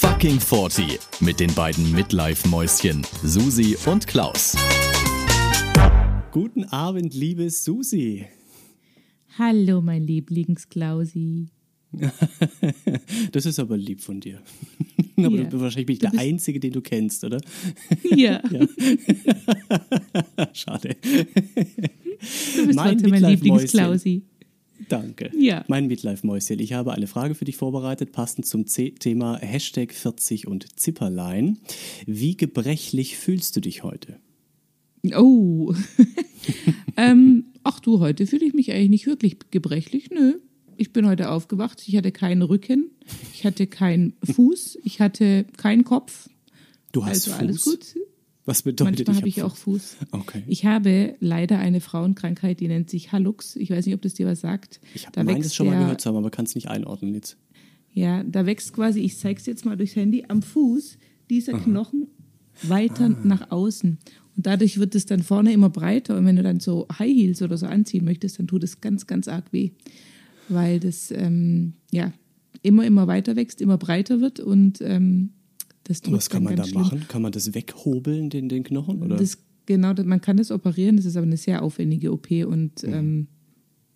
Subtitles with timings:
[0.00, 4.56] Fucking 40 mit den beiden Midlife-Mäuschen Susi und Klaus.
[6.30, 8.24] Guten Abend, liebe Susi.
[9.38, 11.48] Hallo, mein Lieblingsklausi.
[13.32, 14.40] das ist aber lieb von dir.
[15.18, 15.44] aber Ja.
[15.44, 17.40] du, wahrscheinlich bin ich der Einzige, den du kennst, oder?
[18.16, 18.66] Ja, Ja.
[20.54, 20.96] Schade.
[21.02, 23.22] du bist Mein mein.
[23.24, 24.22] Lieblingsklausi.
[24.90, 25.30] Danke.
[25.38, 25.64] Ja.
[25.68, 26.58] Mein Midlife-Mäuschen.
[26.58, 31.58] Ich habe eine Frage für dich vorbereitet, passend zum Z Thema Hashtag 40 und Zipperlein.
[32.06, 34.16] Wie gebrechlich fühlst du dich heute?
[35.14, 35.72] Oh.
[36.96, 40.10] ähm, ach du, heute fühle ich mich eigentlich nicht wirklich gebrechlich.
[40.10, 40.34] Nö.
[40.76, 41.82] Ich bin heute aufgewacht.
[41.86, 42.90] Ich hatte keinen Rücken.
[43.32, 44.78] Ich hatte keinen Fuß.
[44.82, 46.28] Ich hatte keinen Kopf.
[46.92, 47.38] Du hast Also Fuß.
[47.38, 47.94] alles gut.
[48.46, 49.96] Was bedeutet Manchmal habe hab ich auch Fuß.
[50.12, 50.42] Okay.
[50.46, 53.56] Ich habe leider eine Frauenkrankheit, die nennt sich Hallux.
[53.56, 54.80] Ich weiß nicht, ob das dir was sagt.
[54.94, 57.36] Ich habe Da wächst schon mal gehört zu haben, aber kann es nicht einordnen jetzt.
[57.92, 60.96] Ja, da wächst quasi, ich zeig's jetzt mal durchs Handy, am Fuß
[61.28, 62.08] dieser Knochen
[62.62, 63.98] weiter nach außen.
[64.36, 66.16] Und dadurch wird es dann vorne immer breiter.
[66.16, 69.06] Und wenn du dann so High Heels oder so anziehen möchtest, dann tut es ganz,
[69.06, 69.72] ganz arg weh.
[70.48, 72.12] Weil das, ähm, ja,
[72.62, 75.30] immer, immer weiter wächst, immer breiter wird und ähm,
[75.90, 76.82] das tut Was kann man da schlimm.
[76.82, 77.04] machen?
[77.08, 79.02] Kann man das weghobeln, den, den Knochen?
[79.02, 79.16] Oder?
[79.16, 82.92] Das, genau, man kann das operieren, das ist aber eine sehr aufwendige OP und Mhm.
[82.92, 83.26] ähm,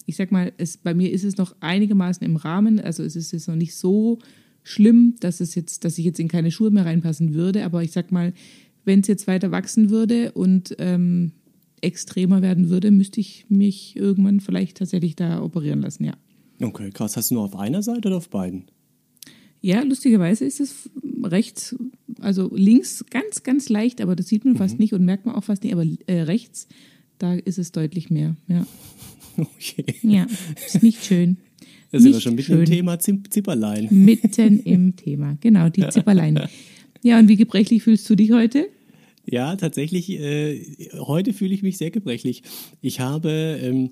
[0.07, 3.31] ich sag mal, es, bei mir ist es noch einigermaßen im Rahmen, also es ist
[3.33, 4.19] jetzt noch nicht so
[4.65, 7.93] schlimm, dass es jetzt, dass ich jetzt in keine Schuhe mehr reinpassen würde, aber ich
[7.93, 8.33] sag mal,
[8.85, 11.31] wenn es jetzt weiter wachsen würde und ähm,
[11.81, 16.15] extremer werden würde, müsste ich mich irgendwann vielleicht tatsächlich da operieren lassen, ja.
[16.61, 17.17] okay, krass.
[17.17, 18.65] Hast du nur auf einer Seite oder auf beiden?
[19.65, 20.91] Ja, lustigerweise ist es
[21.23, 21.75] rechts,
[22.21, 24.59] also links ganz, ganz leicht, aber das sieht man Mhm.
[24.59, 26.69] fast nicht und merkt man auch fast nicht, aber äh, rechts,
[27.17, 28.37] da ist es deutlich mehr.
[28.47, 28.67] Ja,
[29.39, 29.85] Okay.
[30.03, 30.27] ja
[30.67, 31.39] ist nicht schön.
[31.93, 32.59] Da sind wir schon mitten schön.
[32.59, 33.87] im Thema Zip Zipperlein.
[33.91, 36.41] Mitten im Thema, genau, die Zipperlein.
[37.03, 38.67] Ja, und wie gebrechlich fühlst du dich heute?
[39.27, 40.61] Ja, tatsächlich, äh,
[40.99, 42.43] heute fühle ich mich sehr gebrechlich.
[42.83, 43.31] Ich habe,
[43.63, 43.91] ähm,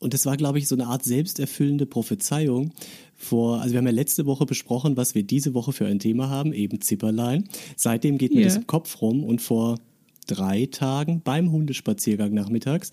[0.00, 2.72] und das war, glaube ich, so eine Art selbsterfüllende Prophezeiung
[3.14, 6.28] vor, also wir haben ja letzte Woche besprochen, was wir diese Woche für ein Thema
[6.30, 7.48] haben, eben Zipperlein.
[7.76, 8.46] Seitdem geht mir Ja.
[8.46, 9.78] das im Kopf rum und vor
[10.26, 12.90] drei Tagen beim Hundespaziergang nachmittags.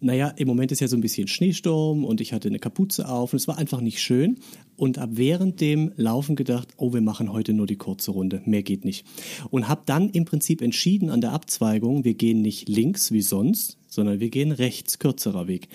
[0.00, 3.32] Naja, im Moment ist ja so ein bisschen Schneesturm und ich hatte eine Kapuze auf
[3.32, 4.38] und es war einfach nicht schön.
[4.76, 8.62] Und habe während dem Laufen gedacht, oh, wir machen heute nur die kurze Runde, mehr
[8.62, 9.06] geht nicht.
[9.50, 13.78] Und habe dann im Prinzip entschieden an der Abzweigung, wir gehen nicht links wie sonst,
[13.88, 15.68] sondern wir gehen rechts, kürzerer Weg.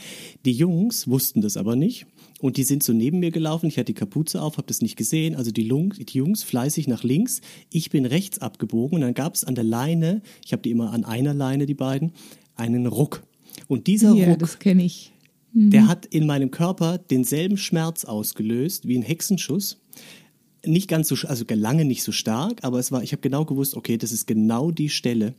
[0.45, 2.05] Die Jungs wussten das aber nicht
[2.39, 3.67] und die sind so neben mir gelaufen.
[3.67, 5.35] Ich hatte die Kapuze auf, habe das nicht gesehen.
[5.35, 7.41] Also die, Lung, die Jungs fleißig nach links.
[7.71, 10.91] Ich bin rechts abgebogen und dann gab es an der Leine, ich habe die immer
[10.93, 12.13] an einer Leine, die beiden,
[12.55, 13.23] einen Ruck.
[13.67, 15.11] Und dieser Ja, Ruck, das kenne ich.
[15.53, 19.81] der hat in meinem Körper denselben Schmerz ausgelöst wie ein Hexenschuss.
[20.65, 23.75] Nicht ganz so, also lange nicht so stark, aber es war, ich habe genau gewusst,
[23.75, 25.33] okay, das ist genau die Stelle.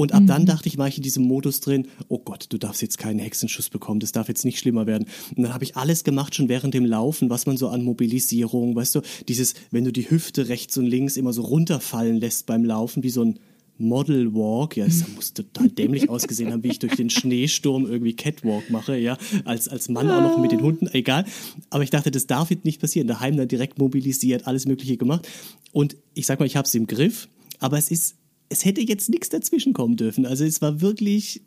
[0.00, 2.80] Und ab dann dachte ich, war ich in diesem Modus drin, oh Gott, du darfst
[2.80, 5.06] jetzt keinen Hexenschuss bekommen, das darf jetzt nicht schlimmer werden.
[5.36, 8.74] Und dann habe ich alles gemacht, schon während dem Laufen, was man so an Mobilisierung,
[8.74, 12.64] weißt du, dieses, wenn du die Hüfte rechts und links immer so runterfallen lässt beim
[12.64, 13.40] Laufen, wie so ein
[13.76, 18.16] Model Walk, ja, das muss total dämlich ausgesehen haben, wie ich durch den Schneesturm irgendwie
[18.16, 21.26] Catwalk mache, ja, als, als Mann auch noch mit den Hunden, egal.
[21.68, 23.06] Aber ich dachte, das darf jetzt nicht passieren.
[23.06, 25.28] Daheim dann direkt mobilisiert, alles Mögliche gemacht.
[25.72, 27.28] Und ich sag mal, ich habe es im Griff,
[27.58, 28.16] aber es ist,
[28.50, 30.26] es hätte jetzt nichts dazwischen kommen dürfen.
[30.26, 31.40] Also es war wirklich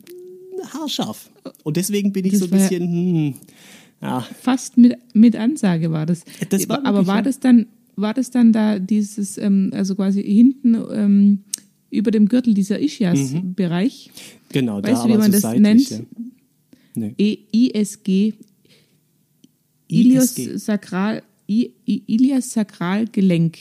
[0.72, 1.30] haarscharf.
[1.62, 3.34] Und deswegen bin ich Das so ein bisschen, hm,
[4.02, 6.24] ja, Fast mit, mit Ansage war das.
[6.48, 7.66] Das war aber war das dann,
[7.96, 11.38] war das dann da dieses, ähm, also quasi hinten ähm,
[11.90, 14.10] über dem Gürtel dieser Ischias-Bereich?
[14.50, 15.90] genau, da Weißt du, wie man so das seitlich, nennt?
[15.90, 16.00] Ja.
[16.96, 17.14] Nee.
[17.18, 18.34] E ISG,
[19.88, 23.58] Ilios Sakral, I, I, Ilias Sakralgelenk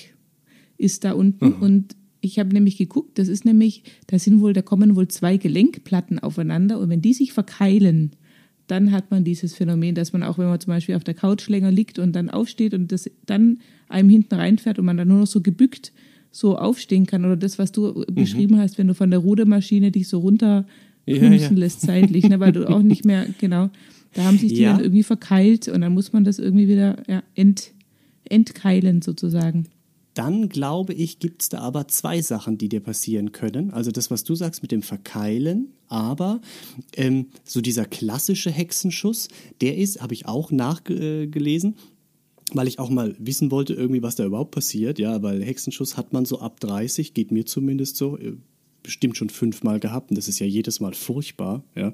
[0.77, 1.61] ist da unten Mhm.
[1.61, 5.35] und ich habe nämlich geguckt, das ist nämlich, da sind wohl, da kommen wohl zwei
[5.37, 8.11] Gelenkplatten aufeinander und wenn die sich verkeilen,
[8.67, 11.49] dann hat man dieses Phänomen, dass man auch, wenn man zum Beispiel auf der Couch
[11.49, 15.19] länger liegt und dann aufsteht und das dann einem hinten reinfährt und man dann nur
[15.19, 15.91] noch so gebückt
[16.31, 18.15] so aufstehen kann oder das, was du Mhm.
[18.15, 20.65] beschrieben hast, wenn du von der Rudermaschine dich so runter
[21.05, 21.49] Ja, ja.
[21.49, 23.69] lässt zeitlich, ne, weil du auch nicht mehr, genau,
[24.13, 24.71] da haben sich die Ja.
[24.71, 27.73] dann irgendwie verkeilt und dann muss man das irgendwie wieder ja, ent,
[28.29, 29.65] entkeilen sozusagen.
[30.13, 33.71] Dann glaube ich, gibt es da aber zwei Sachen, die dir passieren können.
[33.71, 36.39] Also das, was du sagst mit dem Verkeilen, aber
[36.95, 39.29] ähm, so dieser klassische Hexenschuss,
[39.61, 41.75] der ist, habe ich auch nachgelesen,
[42.53, 44.99] weil ich auch mal wissen wollte, irgendwie, was da überhaupt passiert.
[44.99, 48.33] Ja, weil Hexenschuss hat man so ab 30, geht mir zumindest so, äh,
[48.83, 51.63] bestimmt schon fünfmal gehabt und das ist ja jedes Mal furchtbar.
[51.75, 51.93] Ja.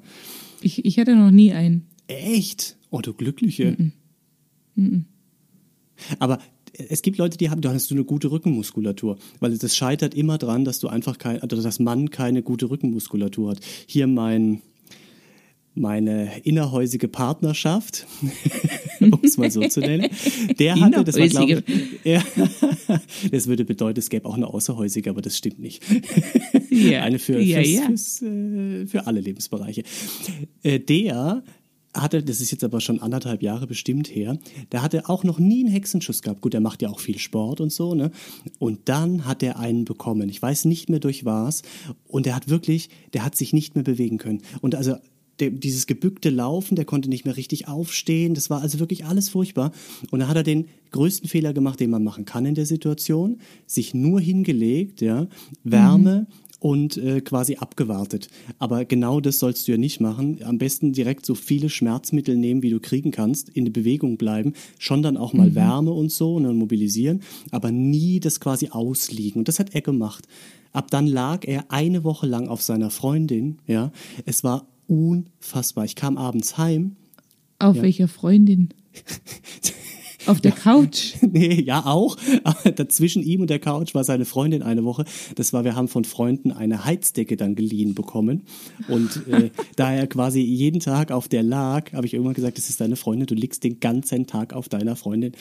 [0.61, 1.87] Ich, ich hatte noch nie einen.
[2.07, 2.77] Echt?
[2.89, 3.77] Oh, du Glückliche.
[6.17, 6.39] Aber
[6.87, 10.37] es gibt Leute, die haben, da hast du eine gute Rückenmuskulatur, weil das scheitert immer
[10.37, 13.59] dran, dass du einfach kein, also dass Mann keine gute Rückenmuskulatur hat.
[13.85, 14.61] Hier mein,
[15.75, 18.07] meine innerhäusige Partnerschaft,
[18.99, 20.09] um es mal so zu nennen,
[20.57, 22.23] der hatte, das war glaube ich, ja,
[23.31, 25.83] das würde bedeuten, es gäbe auch eine außerhäusige, aber das stimmt nicht.
[26.69, 27.01] Ja.
[27.03, 28.19] eine für, ja, fürs.
[28.19, 29.83] Fürs, äh, für alle Lebensbereiche.
[30.63, 31.43] Äh, der
[31.93, 34.37] hatte, das ist jetzt aber schon anderthalb Jahre bestimmt her,
[34.71, 36.41] der hatte auch noch nie einen Hexenschuss gehabt.
[36.41, 38.11] Gut, der macht ja auch viel Sport und so, ne?
[38.59, 40.29] Und dann hat er einen bekommen.
[40.29, 41.63] Ich weiß nicht mehr durch was.
[42.07, 44.41] Und der hat wirklich, der hat sich nicht mehr bewegen können.
[44.61, 44.95] Und also
[45.39, 48.33] der, dieses gebückte Laufen, der konnte nicht mehr richtig aufstehen.
[48.33, 49.71] Das war also wirklich alles furchtbar.
[50.11, 53.39] Und da hat er den größten Fehler gemacht, den man machen kann in der Situation,
[53.65, 55.27] sich nur hingelegt, ja,
[55.63, 58.29] Wärme, mhm und äh, quasi abgewartet.
[58.57, 60.39] Aber genau das sollst du ja nicht machen.
[60.43, 64.53] Am besten direkt so viele Schmerzmittel nehmen, wie du kriegen kannst, in der Bewegung bleiben,
[64.77, 65.55] schon dann auch mal mhm.
[65.55, 67.21] Wärme und so ne, und mobilisieren,
[67.51, 69.39] aber nie das quasi ausliegen.
[69.39, 70.27] Und das hat er gemacht.
[70.71, 73.59] Ab dann lag er eine Woche lang auf seiner Freundin.
[73.65, 73.91] Ja,
[74.25, 75.85] es war unfassbar.
[75.85, 76.95] Ich kam abends heim.
[77.57, 77.83] Auf ja.
[77.83, 78.69] welcher Freundin?
[80.25, 81.15] Auf der Couch?
[81.21, 82.17] nee, ja auch.
[82.43, 85.05] Aber dazwischen ihm und der Couch war seine Freundin eine Woche.
[85.35, 88.43] Das war, wir haben von Freunden eine Heizdecke dann geliehen bekommen.
[88.87, 92.69] Und äh, da er quasi jeden Tag auf der lag, habe ich irgendwann gesagt, das
[92.69, 95.33] ist deine Freundin, du liegst den ganzen Tag auf deiner Freundin.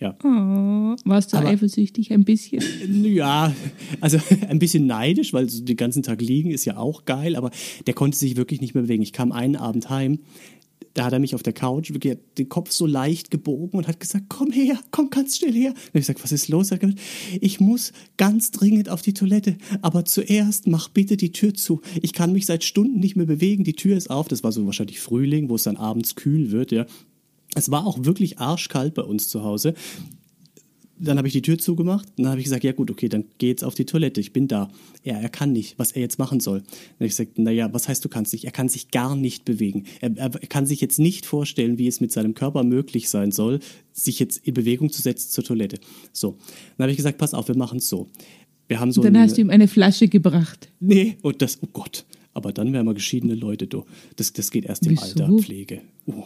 [0.00, 0.16] Ja.
[0.24, 2.62] Oh, warst du Aber, eifersüchtig ein bisschen?
[3.04, 3.52] Ja,
[4.00, 7.50] also ein bisschen neidisch, weil so den ganzen Tag liegen ist ja auch geil, aber
[7.86, 9.02] der konnte sich wirklich nicht mehr bewegen.
[9.02, 10.18] Ich kam einen Abend heim,
[10.94, 14.00] da hat er mich auf der Couch wirklich den Kopf so leicht gebogen und hat
[14.00, 15.70] gesagt, komm her, komm ganz schnell her.
[15.70, 16.70] Und ich gesagt, was ist los?
[16.70, 17.00] Er hat gesagt,
[17.40, 21.80] ich muss ganz dringend auf die Toilette, aber zuerst mach bitte die Tür zu.
[22.00, 24.28] Ich kann mich seit Stunden nicht mehr bewegen, die Tür ist auf.
[24.28, 26.86] Das war so wahrscheinlich Frühling, wo es dann abends kühl wird, ja.
[27.56, 29.74] Es war auch wirklich arschkalt bei uns zu Hause
[31.04, 33.24] dann habe ich die Tür zugemacht und dann habe ich gesagt, ja gut, okay, dann
[33.38, 34.70] geh jetzt auf die Toilette, ich bin da.
[35.02, 36.60] Ja, er kann nicht, was er jetzt machen soll.
[36.60, 38.44] Dann habe ich gesagt, naja, was heißt, du kannst nicht?
[38.44, 39.84] Er kann sich gar nicht bewegen.
[40.00, 43.60] Er, er, kann sich jetzt nicht vorstellen, wie es mit seinem Körper möglich sein soll,
[43.92, 45.78] sich jetzt in Bewegung zu setzen zur Toilette.
[46.12, 46.38] So,
[46.76, 48.08] dann habe ich gesagt, pass auf, wir machen es so.
[48.66, 50.72] Wir haben so dann hast du ihm eine Flasche gebracht.
[50.80, 52.04] Nee, und das, oh Gott.
[52.32, 53.84] Aber dann wären wir geschiedene Leute, du.
[54.16, 55.24] Das, das geht erst im Wieso?
[55.24, 55.82] Alter, Pflege.
[56.06, 56.24] Oh.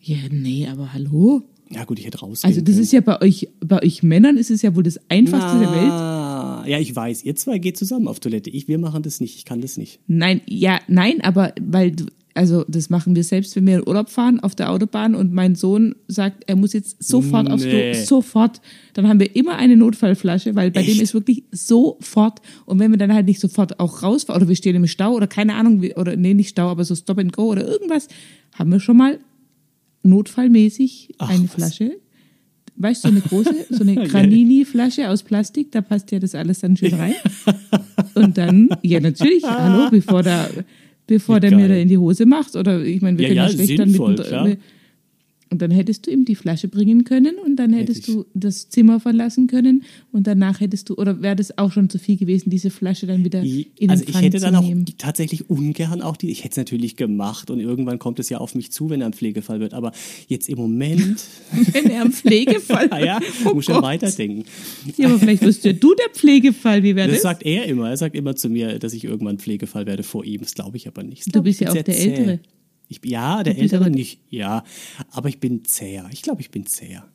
[0.00, 1.42] Ja, nee, aber hallo?
[1.70, 2.82] Ja, gut, ich hätte rausgehen Also, das können.
[2.84, 5.72] ist ja bei euch, bei euch Männern ist es ja wohl das Einfachste Na, der
[5.72, 6.70] Welt.
[6.70, 7.24] Ja, ich weiß.
[7.24, 8.50] Ihr zwei geht zusammen auf Toilette.
[8.50, 9.36] Ich, wir machen das nicht.
[9.36, 10.00] Ich kann das nicht.
[10.06, 14.10] Nein, ja, nein, aber weil du, also das machen wir selbst, wenn wir in Urlaub
[14.10, 17.52] fahren auf der Autobahn und mein Sohn sagt, er muss jetzt sofort nee.
[17.52, 18.60] aufs Klo, sofort.
[18.94, 20.90] Dann haben wir immer eine Notfallflasche, weil bei Echt?
[20.96, 22.40] dem ist wirklich sofort.
[22.66, 25.26] Und wenn wir dann halt nicht sofort auch rausfahren oder wir stehen im Stau oder
[25.26, 28.08] keine Ahnung, oder nee, nicht Stau, aber so Stop and Go oder irgendwas,
[28.54, 29.18] haben wir schon mal
[30.04, 31.92] notfallmäßig Ach, eine Flasche.
[32.76, 36.60] Weißt du, so eine große, so eine Granini-Flasche aus Plastik, da passt ja das alles
[36.60, 37.14] dann schön rein.
[38.14, 40.50] Und dann, ja natürlich, hallo, bevor der,
[41.06, 43.48] bevor der mir da in die Hose macht, oder ich meine, wir ja, können ja,
[43.48, 44.58] schlecht dann mit,
[45.54, 48.70] und dann hättest du ihm die Flasche bringen können und dann hättest Hätte du das
[48.70, 52.50] Zimmer verlassen können und danach hättest du, oder wäre das auch schon zu viel gewesen,
[52.50, 54.68] diese Flasche dann wieder in Also ich hätte dann auch
[54.98, 58.56] tatsächlich ungern auch die, ich hätte es natürlich gemacht und irgendwann kommt es ja auf
[58.56, 59.92] mich zu, wenn er ein Pflegefall wird, aber
[60.26, 61.24] jetzt im Moment.
[61.72, 63.04] wenn er ein Pflegefall wird.
[63.04, 64.46] ja, oh muss schon weiterdenken.
[64.96, 67.18] Ja, aber vielleicht wirst ja du der Pflegefall, wie wäre das?
[67.18, 70.24] Das sagt er immer, er sagt immer zu mir, dass ich irgendwann Pflegefall werde vor
[70.24, 71.32] ihm, das glaube ich aber nicht.
[71.32, 72.40] du bist ja auch der Ältere.
[72.88, 74.64] Ich, ja, der Ältere nicht, ja,
[75.10, 76.08] aber ich bin zäher.
[76.12, 77.08] Ich glaube, ich bin zäher.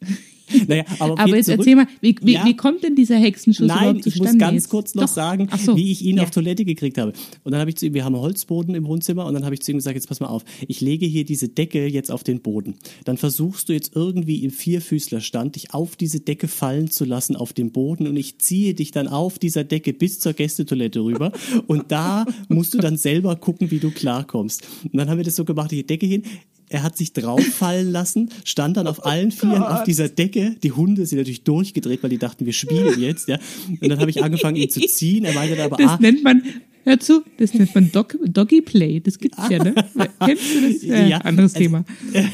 [0.68, 1.60] Naja, aber, aber jetzt zurück.
[1.60, 2.44] erzähl mal, wie, wie, ja.
[2.44, 4.28] wie, kommt denn dieser Hexenschuss Nein, überhaupt zustande?
[4.28, 4.68] ich muss ganz jetzt?
[4.68, 5.12] kurz noch Doch.
[5.12, 5.76] sagen, so.
[5.76, 6.22] wie ich ihn ja.
[6.22, 7.12] auf Toilette gekriegt habe.
[7.44, 9.54] Und dann habe ich zu ihm, wir haben einen Holzboden im Wohnzimmer und dann habe
[9.54, 12.24] ich zu ihm gesagt, jetzt pass mal auf, ich lege hier diese Decke jetzt auf
[12.24, 12.76] den Boden.
[13.04, 17.52] Dann versuchst du jetzt irgendwie im Vierfüßlerstand dich auf diese Decke fallen zu lassen auf
[17.52, 21.32] dem Boden und ich ziehe dich dann auf dieser Decke bis zur Gästetoilette rüber
[21.66, 24.66] und da musst du dann selber gucken, wie du klarkommst.
[24.84, 26.22] Und dann haben wir das so gemacht, die Decke hin,
[26.70, 30.56] er hat sich drauffallen lassen, stand dann auf allen Vieren auf dieser Decke.
[30.62, 33.28] Die Hunde sind natürlich durchgedreht, weil die dachten, wir spielen jetzt.
[33.28, 33.38] Ja.
[33.68, 35.24] Und dann habe ich angefangen, ihn zu ziehen.
[35.24, 36.42] Er meinte aber, das ah, nennt man,
[36.84, 39.00] hör zu, das nennt man Dog, Doggy Play.
[39.00, 39.74] Das gibt's ja, ne?
[40.24, 40.82] Kennst du das?
[40.82, 41.84] Äh, ja, anderes also, Thema.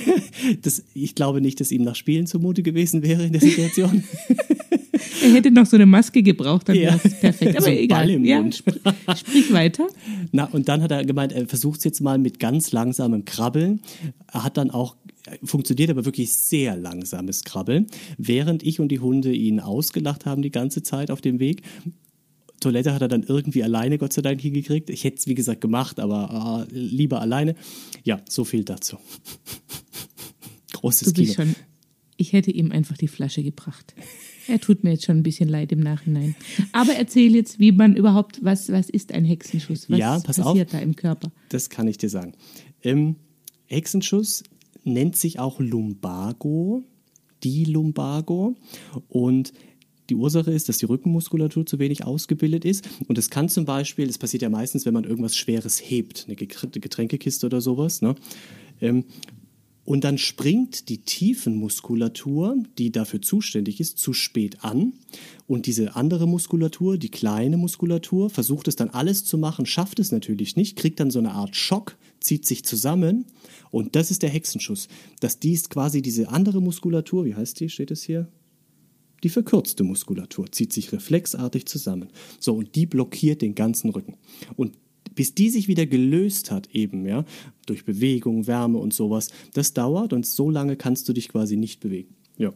[0.62, 4.04] Das, ich glaube nicht, dass ihm nach Spielen zumute gewesen wäre in der Situation.
[5.22, 6.82] Er hätte noch so eine Maske gebraucht, dann ja.
[6.82, 7.56] wäre es perfekt.
[7.56, 8.08] Aber so egal.
[8.24, 8.76] Ja, sprich,
[9.16, 9.88] sprich weiter.
[10.32, 13.80] Na, und dann hat er gemeint, er versucht es jetzt mal mit ganz langsamem Krabbeln.
[14.32, 14.96] Er hat dann auch
[15.42, 17.86] funktioniert aber wirklich sehr langsames Krabbeln,
[18.18, 21.62] während ich und die Hunde ihn ausgelacht haben die ganze Zeit auf dem Weg.
[22.66, 24.90] Toilette hat er dann irgendwie alleine, Gott sei Dank, hingekriegt.
[24.90, 27.54] Ich hätte es, wie gesagt, gemacht, aber äh, lieber alleine.
[28.02, 28.96] Ja, so viel dazu.
[30.72, 31.46] Großes du bist Kino.
[31.46, 31.56] Schon
[32.16, 33.94] Ich hätte ihm einfach die Flasche gebracht.
[34.48, 36.34] Er tut mir jetzt schon ein bisschen leid im Nachhinein.
[36.72, 39.88] Aber erzähl jetzt, wie man überhaupt, was, was ist ein Hexenschuss?
[39.88, 40.72] Was Ja, pass passiert auf.
[40.72, 41.30] da im Körper?
[41.50, 42.32] Das kann ich dir sagen.
[42.82, 43.14] Ähm,
[43.66, 44.42] Hexenschuss
[44.82, 46.82] nennt sich auch Lumbago,
[47.44, 48.56] die Lumbago.
[49.08, 49.52] Und
[50.08, 52.88] die Ursache ist, dass die Rückenmuskulatur zu wenig ausgebildet ist.
[53.08, 56.36] Und es kann zum Beispiel, das passiert ja meistens, wenn man irgendwas Schweres hebt, eine
[56.36, 58.14] Getr- Getränkekiste oder sowas, ne?
[58.80, 59.04] Ähm,
[59.86, 64.94] und dann springt die Tiefenmuskulatur, die dafür zuständig ist, zu spät an.
[65.46, 70.10] Und diese andere Muskulatur, die kleine Muskulatur, versucht es dann alles zu machen, schafft es
[70.10, 73.26] natürlich nicht, kriegt dann so eine Art Schock, zieht sich zusammen.
[73.70, 74.88] Und das ist der Hexenschuss.
[75.20, 78.26] Dass die ist quasi diese andere Muskulatur, wie heißt die, steht es hier?
[79.22, 82.08] Die verkürzte Muskulatur zieht sich reflexartig zusammen.
[82.38, 84.16] So, und die blockiert den ganzen Rücken.
[84.56, 84.72] Und
[85.14, 87.24] bis die sich wieder gelöst hat, eben, ja,
[87.66, 91.80] durch Bewegung, Wärme und sowas, das dauert und so lange kannst du dich quasi nicht
[91.80, 92.14] bewegen.
[92.36, 92.52] Ja.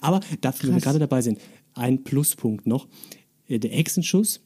[0.00, 1.38] Aber dafür, wenn wir gerade dabei sind,
[1.74, 2.88] ein Pluspunkt noch.
[3.48, 4.40] Äh, Der Hexenschuss,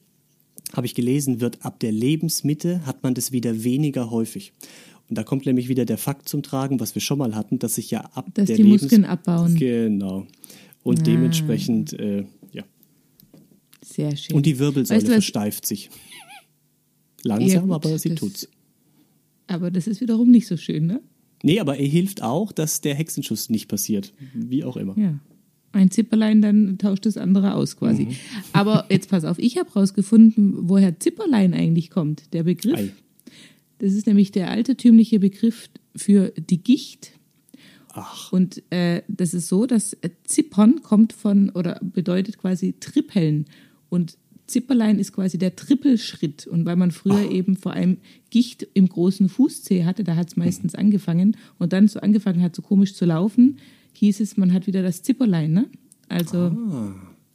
[0.73, 4.53] habe ich gelesen, wird ab der Lebensmitte hat man das wieder weniger häufig.
[5.09, 7.75] Und da kommt nämlich wieder der Fakt zum Tragen, was wir schon mal hatten, dass
[7.75, 9.55] sich ja ab Dass der die Lebens Muskeln abbauen.
[9.55, 10.27] Genau.
[10.87, 11.03] Und Ah.
[11.03, 12.63] dementsprechend, äh, ja.
[13.83, 14.35] Sehr schön.
[14.35, 15.89] Und die Wirbelsäule Weißt du versteift sich.
[17.23, 18.47] Langsam, Ja, gut, aber sie das- tut's.
[19.47, 21.01] Aber das ist wiederum nicht so schön, ne?
[21.43, 24.13] Nee, aber er hilft auch, dass der Hexenschuss nicht passiert.
[24.33, 24.97] Wie auch immer.
[24.97, 25.19] Ja.
[25.71, 28.05] Ein Zipperlein, dann tauscht das andere aus quasi.
[28.05, 28.15] Mhm.
[28.53, 32.33] Aber jetzt pass auf, ich habe rausgefunden, woher Zipperlein eigentlich kommt.
[32.33, 32.77] Der Begriff.
[32.77, 32.91] Ei.
[33.79, 37.11] Das ist nämlich der altertümliche Begriff für die Gicht.
[37.99, 43.45] Ach, Und äh, das ist so, dass äh, Zippern kommt von oder bedeutet quasi trippeln.
[43.89, 46.45] Und Zipperlein ist quasi der Trippelschritt.
[46.45, 47.97] Und weil man früher eben vor allem
[48.29, 52.55] Gicht im großen Fußzeh hatte, da hat es meistens angefangen und dann so angefangen hat,
[52.55, 53.57] so komisch zu laufen,
[53.93, 55.51] hieß es, man hat wieder das Zipperlein.
[55.51, 55.65] Ne?
[56.07, 56.55] Also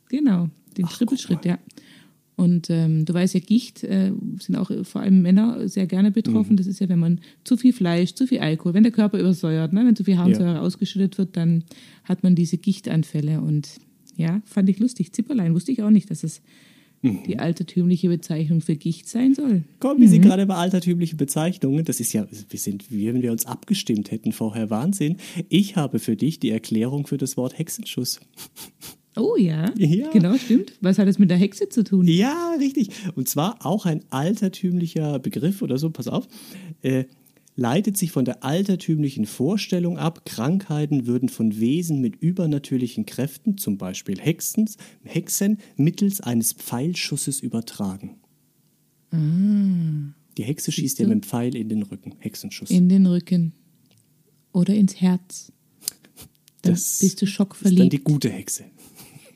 [0.09, 1.59] genau, den Trippelschritt, ja.
[2.35, 6.57] Und ähm, du weißt ja, Gicht äh, sind auch vor allem Männer sehr gerne betroffen.
[6.57, 9.73] Das ist ja, wenn man zu viel Fleisch, zu viel Alkohol, wenn der Körper übersäuert,
[9.73, 9.85] ne?
[9.85, 11.65] wenn zu viel Harnsäure ausgeschüttet wird, dann
[12.05, 13.41] hat man diese Gichtanfälle.
[13.41, 13.69] Und
[14.17, 15.13] ja, fand ich lustig.
[15.13, 16.41] Zipperlein wusste ich auch nicht, dass es
[17.03, 19.65] die altertümliche Bezeichnung für Gicht sein soll.
[19.81, 21.85] komm, wir sind gerade bei altertümlichen Bezeichnungen.
[21.85, 24.71] Das ist ja, wir sind, wie wenn wir uns abgestimmt hätten vorher.
[24.71, 25.17] Wahnsinn.
[25.49, 28.21] Ich habe für dich die Erklärung für das Wort Hexenschuss.
[29.17, 30.11] Oh ja, Ja.
[30.11, 30.73] genau, stimmt.
[30.81, 32.07] Was hat es mit der Hexe zu tun?
[32.09, 32.89] Ja, richtig.
[33.15, 36.27] Und zwar auch ein altertümlicher Begriff oder so, pass auf,
[36.81, 37.05] äh,
[37.55, 43.77] leitet sich von der altertümlichen Vorstellung ab, Krankheiten würden von Wesen mit übernatürlichen Kräften, zum
[43.77, 44.71] Beispiel Hexen,
[45.05, 48.17] Hexen mittels eines Pfeilschusses übertragen.
[49.13, 52.15] Die Hexe schießt dir mit dem Pfeil in den Rücken.
[52.19, 52.71] Hexenschuss.
[52.71, 53.53] In den Rücken
[54.53, 55.53] oder ins Herz.
[56.63, 57.93] Dann Das bist du ist dann schockverliebt.
[57.93, 58.65] die gute Hexe.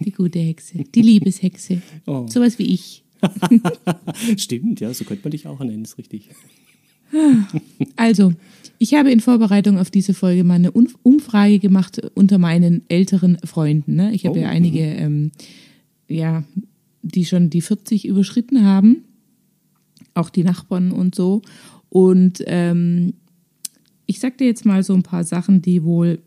[0.01, 1.83] Die gute Hexe, die Liebeshexe.
[2.07, 2.27] Oh.
[2.29, 3.03] Sowas wie ich.
[4.37, 6.29] Stimmt, ja, so könnte man dich auch nennen, ist richtig.
[7.95, 8.33] Also,
[8.79, 13.95] ich habe in Vorbereitung auf diese Folge mal eine Umfrage gemacht unter meinen älteren Freunden.
[13.95, 14.13] Ne?
[14.13, 15.31] Ich habe Oh, ja einige, ähm,
[16.09, 16.43] ja,
[17.03, 19.05] die schon die 40 überschritten haben,
[20.15, 21.43] auch die Nachbarn und so.
[21.89, 23.15] Und ähm,
[24.07, 26.19] ich sag dir jetzt mal so ein paar Sachen, die wohl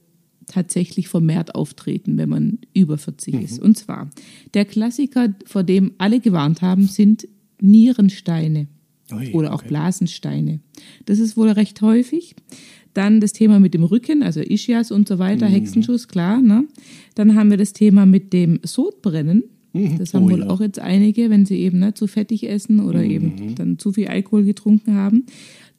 [0.49, 3.59] tatsächlich vermehrt auftreten, wenn man über 40 ist.
[3.61, 4.09] Und zwar,
[4.53, 7.27] der Klassiker, vor dem alle gewarnt haben, sind
[7.61, 8.67] Nierensteine
[9.13, 9.69] Ui, oder auch okay.
[9.69, 10.59] Blasensteine.
[11.05, 12.35] Das ist wohl recht häufig.
[12.93, 15.53] Dann das Thema mit dem Rücken, also Ischias und so weiter, Mhm.
[15.53, 16.41] Hexenschuss, klar.
[16.41, 16.65] Ne?
[17.15, 19.43] Dann haben wir das Thema mit dem Sodbrennen.
[19.71, 20.49] Das haben Oh wohl ja.
[20.49, 23.11] auch jetzt einige, wenn sie eben ne, zu fettig essen oder Mhm.
[23.11, 25.25] eben dann zu viel Alkohol getrunken haben.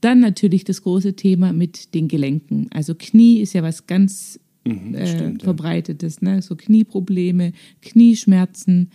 [0.01, 2.69] Dann natürlich das große Thema mit den Gelenken.
[2.71, 5.45] Also Knie ist ja was ganz äh, Mhm, stimmt, ja.
[5.45, 6.43] verbreitetes, ne?
[6.43, 7.53] so Knieprobleme,
[7.83, 8.91] Knieschmerzen.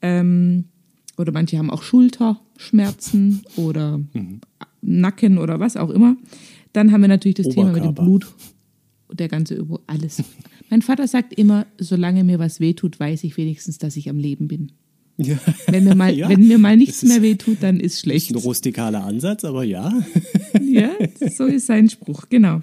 [0.00, 0.64] Ähm,
[1.18, 4.40] oder manche haben auch Schulterschmerzen oder Mhm.
[4.80, 6.16] Nacken oder was auch immer.
[6.72, 8.02] Dann haben wir natürlich das Thema mit dem Oberkörper.
[8.04, 8.34] Blut.
[9.12, 10.22] Der ganze Übung, alles.
[10.70, 14.48] mein Vater sagt immer, solange mir was wehtut, weiß ich wenigstens, dass ich am Leben
[14.48, 14.72] bin.
[15.18, 15.36] Ja.
[15.68, 18.30] Wenn mir mal, Ja, wenn mir mal nichts ist- mehr wehtut, dann ist schlecht.
[18.30, 19.92] Ein rustikaler Ansatz, aber ja.
[20.62, 20.90] Ja,
[21.36, 22.60] so ist sein Spruch, genau.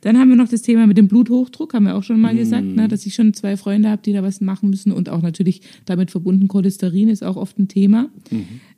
[0.00, 2.64] Dann haben wir noch das Thema mit dem Bluthochdruck, haben wir auch schon mal gesagt,
[2.64, 5.60] ne, dass ich schon zwei Freunde habe, die da was machen müssen und auch natürlich
[5.84, 8.08] damit verbunden Cholesterin ist auch oft ein Thema.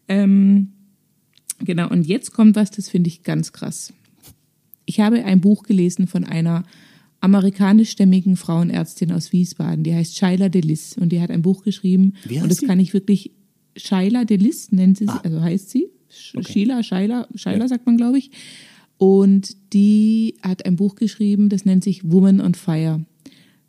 [0.09, 0.69] Ähm,
[1.65, 3.93] genau, und jetzt kommt was, das finde ich ganz krass.
[4.85, 6.65] Ich habe ein Buch gelesen von einer
[7.25, 12.51] amerikanischstämmigen Frauenärztin aus Wiesbaden, die heißt Shaila Delis und die hat ein Buch geschrieben und
[12.51, 12.67] das sie?
[12.67, 13.31] kann ich wirklich
[13.77, 15.21] Shaila Delis nennt sie, Ah.
[15.25, 15.89] also heißt sie.
[16.35, 16.53] Okay.
[16.53, 17.69] Sheila, Shaila, Shaila Ja.
[17.69, 18.31] sagt man, glaube ich.
[18.99, 23.05] Und die hat ein Buch geschrieben, das nennt sich Woman on Fire.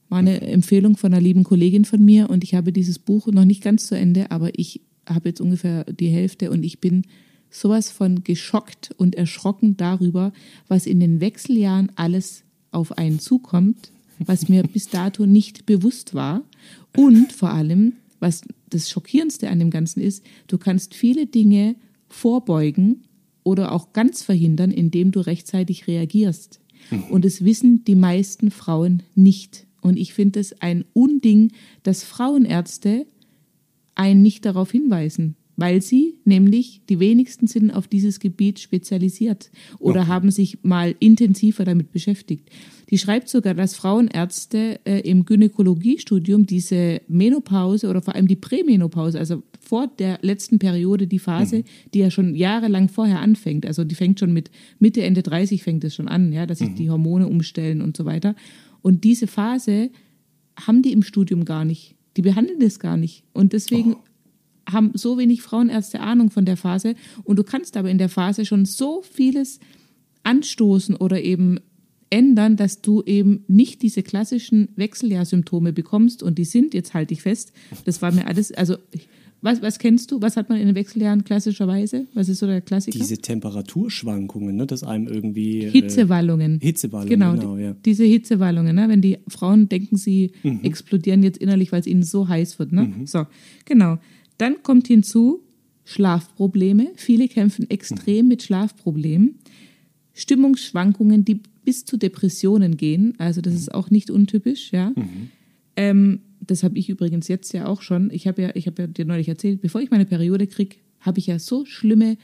[0.09, 3.43] war eine Empfehlung von einer lieben Kollegin von mir und ich habe dieses Buch noch
[3.45, 7.01] nicht ganz zu Ende, aber ich habe jetzt ungefähr die Hälfte und ich bin
[7.49, 10.31] sowas von geschockt und erschrocken darüber,
[10.67, 12.43] was in den Wechseljahren alles
[12.75, 16.43] auf einen zukommt, was mir bis dato nicht bewusst war.
[16.95, 21.75] Und vor allem, was das Schockierendste an dem Ganzen ist, du kannst viele Dinge
[22.07, 23.03] vorbeugen
[23.43, 26.59] oder auch ganz verhindern, indem du rechtzeitig reagierst.
[27.09, 29.65] Und das wissen die meisten Frauen nicht.
[29.81, 31.51] Und ich finde es ein Unding,
[31.83, 33.05] dass Frauenärzte
[33.95, 40.01] einen nicht darauf hinweisen weil sie nämlich die wenigsten sind auf dieses Gebiet spezialisiert oder
[40.01, 40.09] okay.
[40.09, 42.49] haben sich mal intensiver damit beschäftigt.
[42.89, 49.17] Die schreibt sogar, dass Frauenärzte äh, im Gynäkologiestudium diese Menopause oder vor allem die Prämenopause,
[49.17, 51.63] also vor der letzten Periode, die Phase, mhm.
[51.93, 55.83] die ja schon jahrelang vorher anfängt, also die fängt schon mit Mitte, Ende 30 fängt
[55.83, 56.75] es schon an, ja, dass sich mhm.
[56.75, 58.35] die Hormone umstellen und so weiter.
[58.81, 59.89] Und diese Phase
[60.55, 61.95] haben die im Studium gar nicht.
[62.17, 63.23] Die behandeln das gar nicht.
[63.33, 64.03] Und deswegen oh
[64.69, 68.45] haben so wenig Frauenärzte Ahnung von der Phase und du kannst aber in der Phase
[68.45, 69.59] schon so vieles
[70.23, 71.59] anstoßen oder eben
[72.09, 77.21] ändern, dass du eben nicht diese klassischen Wechseljahrsymptome bekommst und die sind, jetzt halte ich
[77.21, 77.51] fest,
[77.85, 78.77] das war mir alles, also
[79.41, 80.21] was, was kennst du?
[80.21, 82.07] Was hat man in den Wechseljahren klassischerweise?
[82.15, 82.97] Was ist so der Klassiker?
[82.97, 85.65] Diese Temperaturschwankungen, ne, dass einem irgendwie.
[85.65, 86.59] Äh, Hitzewallungen.
[86.61, 87.33] Hitzewallungen, genau.
[87.33, 87.75] genau ja.
[87.85, 90.61] Diese Hitzewallungen, ne, wenn die Frauen denken, sie mhm.
[90.63, 92.71] explodieren jetzt innerlich, weil es ihnen so heiß wird.
[92.71, 92.83] Ne?
[92.83, 93.05] Mhm.
[93.05, 93.27] So,
[93.65, 93.99] genau.
[94.37, 95.41] Dann kommt hinzu
[95.85, 96.91] Schlafprobleme.
[96.95, 99.35] Viele kämpfen extrem mit Schlafproblemen.
[100.13, 103.13] Stimmungsschwankungen, die bis zu Depressionen gehen.
[103.17, 104.91] Also das ist auch nicht untypisch, ja.
[104.95, 105.29] Mhm.
[105.75, 108.09] Ähm, das habe ich übrigens jetzt ja auch schon.
[108.11, 111.19] Ich habe ja, ich habe ja dir neulich erzählt, bevor ich meine Periode kriege, habe
[111.19, 112.17] ich ja so schlimme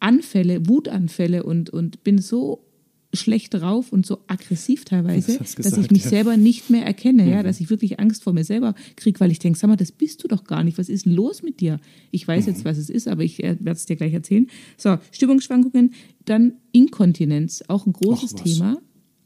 [0.00, 2.67] Anfälle, Wutanfälle und, und bin so
[3.14, 6.10] schlecht drauf und so aggressiv teilweise, das dass ich mich ja.
[6.10, 7.30] selber nicht mehr erkenne, mhm.
[7.30, 9.92] ja, dass ich wirklich Angst vor mir selber kriege, weil ich denke, sag mal, das
[9.92, 10.76] bist du doch gar nicht.
[10.76, 11.80] Was ist denn los mit dir?
[12.10, 12.52] Ich weiß mhm.
[12.52, 14.46] jetzt, was es ist, aber ich äh, werde es dir gleich erzählen.
[14.76, 15.94] So, Stimmungsschwankungen,
[16.26, 18.42] dann Inkontinenz, auch ein großes was.
[18.42, 18.78] Thema,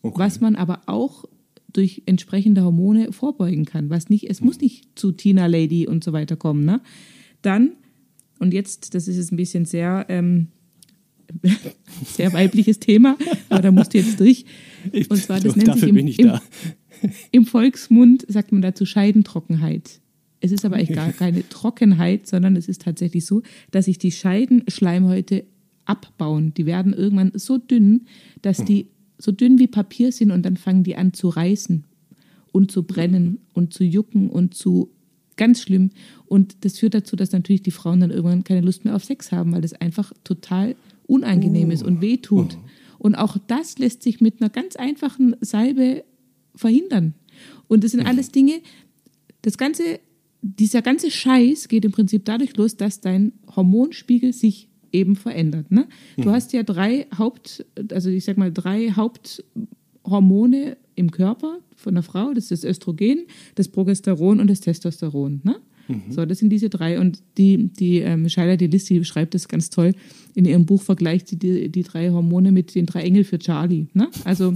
[0.02, 0.18] okay.
[0.18, 1.24] was man aber auch
[1.72, 3.90] durch entsprechende Hormone vorbeugen kann.
[3.90, 4.46] Was nicht, es mhm.
[4.46, 6.64] muss nicht zu Tina Lady und so weiter kommen.
[6.64, 6.80] Ne?
[7.40, 7.72] Dann,
[8.38, 10.48] und jetzt, das ist jetzt ein bisschen sehr ähm,
[12.06, 13.16] sehr weibliches Thema,
[13.48, 14.44] aber da musst du jetzt durch.
[14.92, 16.40] Und zwar, das nennt sich im, im,
[17.30, 20.00] im, Volksmund, sagt man dazu Scheidentrockenheit.
[20.40, 24.12] Es ist aber eigentlich gar keine Trockenheit, sondern es ist tatsächlich so, dass sich die
[24.12, 25.44] Scheidenschleimhäute
[25.84, 26.54] abbauen.
[26.54, 28.06] Die werden irgendwann so dünn,
[28.42, 31.84] dass die so dünn wie Papier sind und dann fangen die an zu reißen
[32.50, 34.90] und zu brennen und zu jucken und zu
[35.36, 35.90] ganz schlimm.
[36.26, 39.32] Und das führt dazu, dass natürlich die Frauen dann irgendwann keine Lust mehr auf Sex
[39.32, 42.56] haben, weil das einfach total unangenehm ist und wehtut.
[42.56, 42.68] Oh.
[42.98, 46.04] Und auch das lässt sich mit einer ganz einfachen Salbe
[46.54, 47.14] verhindern.
[47.68, 48.60] Und das sind alles Dinge,
[49.42, 49.98] das ganze,
[50.40, 55.70] dieser ganze Scheiß geht im Prinzip dadurch los, dass dein Hormonspiegel sich eben verändert.
[55.70, 55.88] Ne?
[56.16, 56.32] Du mhm.
[56.32, 62.34] hast ja drei Haupt, also ich sag mal drei Haupthormone im Körper von der Frau.
[62.34, 65.40] Das ist das Östrogen, das Progesteron und das Testosteron.
[65.42, 65.56] Ne?
[65.88, 66.10] Mhm.
[66.10, 67.00] So, das sind diese drei.
[67.00, 69.92] Und die, die ähm, Scheila Delis, die beschreibt das ganz toll.
[70.34, 73.86] In ihrem Buch vergleicht sie die, die drei Hormone mit den drei Engeln für Charlie.
[73.94, 74.08] Ne?
[74.24, 74.54] Also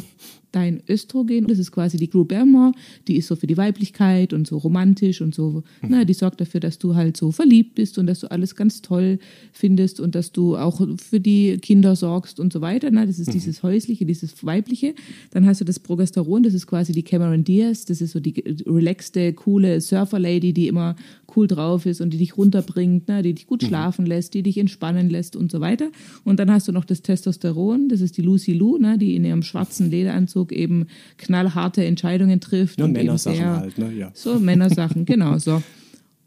[0.57, 2.73] dein Östrogen, das ist quasi die Barrymore,
[3.07, 5.89] die ist so für die Weiblichkeit und so romantisch und so, mhm.
[5.89, 8.81] na, die sorgt dafür, dass du halt so verliebt bist und dass du alles ganz
[8.81, 9.19] toll
[9.53, 12.91] findest und dass du auch für die Kinder sorgst und so weiter.
[12.91, 13.33] Na, das ist mhm.
[13.33, 14.95] dieses häusliche, dieses weibliche.
[15.31, 18.43] Dann hast du das Progesteron, das ist quasi die Cameron Diaz, das ist so die
[18.67, 20.97] relaxte, coole Surfer-Lady, die immer
[21.37, 23.67] cool drauf ist und die dich runterbringt, na, die dich gut mhm.
[23.67, 25.91] schlafen lässt, die dich entspannen lässt und so weiter.
[26.25, 29.25] Und dann hast du noch das Testosteron, das ist die Lucy Lou, na, die in
[29.25, 30.87] ihrem schwarzen Lederanzug Ausdruck eben
[31.19, 32.79] knallharte Entscheidungen trifft.
[32.79, 33.93] Ja, und Männersachen sehr, halt, ne?
[33.93, 34.11] Ja.
[34.15, 35.63] So, Männersachen, genau so.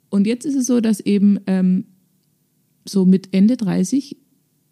[0.10, 1.86] Und jetzt ist es so, dass eben ähm,
[2.86, 4.18] so mit Ende 30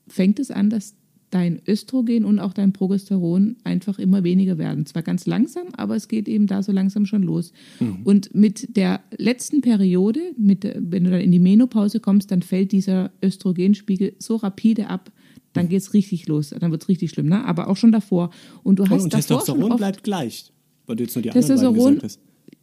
[0.07, 0.95] fängt es an, dass
[1.29, 4.85] dein Östrogen und auch dein Progesteron einfach immer weniger werden.
[4.85, 7.51] Zwar ganz langsam, aber es geht eben da so langsam schon los.
[7.81, 7.97] Mhm.
[8.05, 12.71] Und mit der letzten Periode, mit, wenn du dann in die Menopause kommst, dann fällt
[12.71, 15.11] dieser Östrogenspiegel so rapide ab,
[15.57, 17.43] dann geht es richtig los, dann wird es richtig schlimm, ne?
[17.45, 18.29] aber auch schon davor.
[18.63, 20.51] Und du hast und Testosteron bleibt gleich,
[20.85, 22.19] weil du jetzt nur die Testosteron, anderen gesagt hast.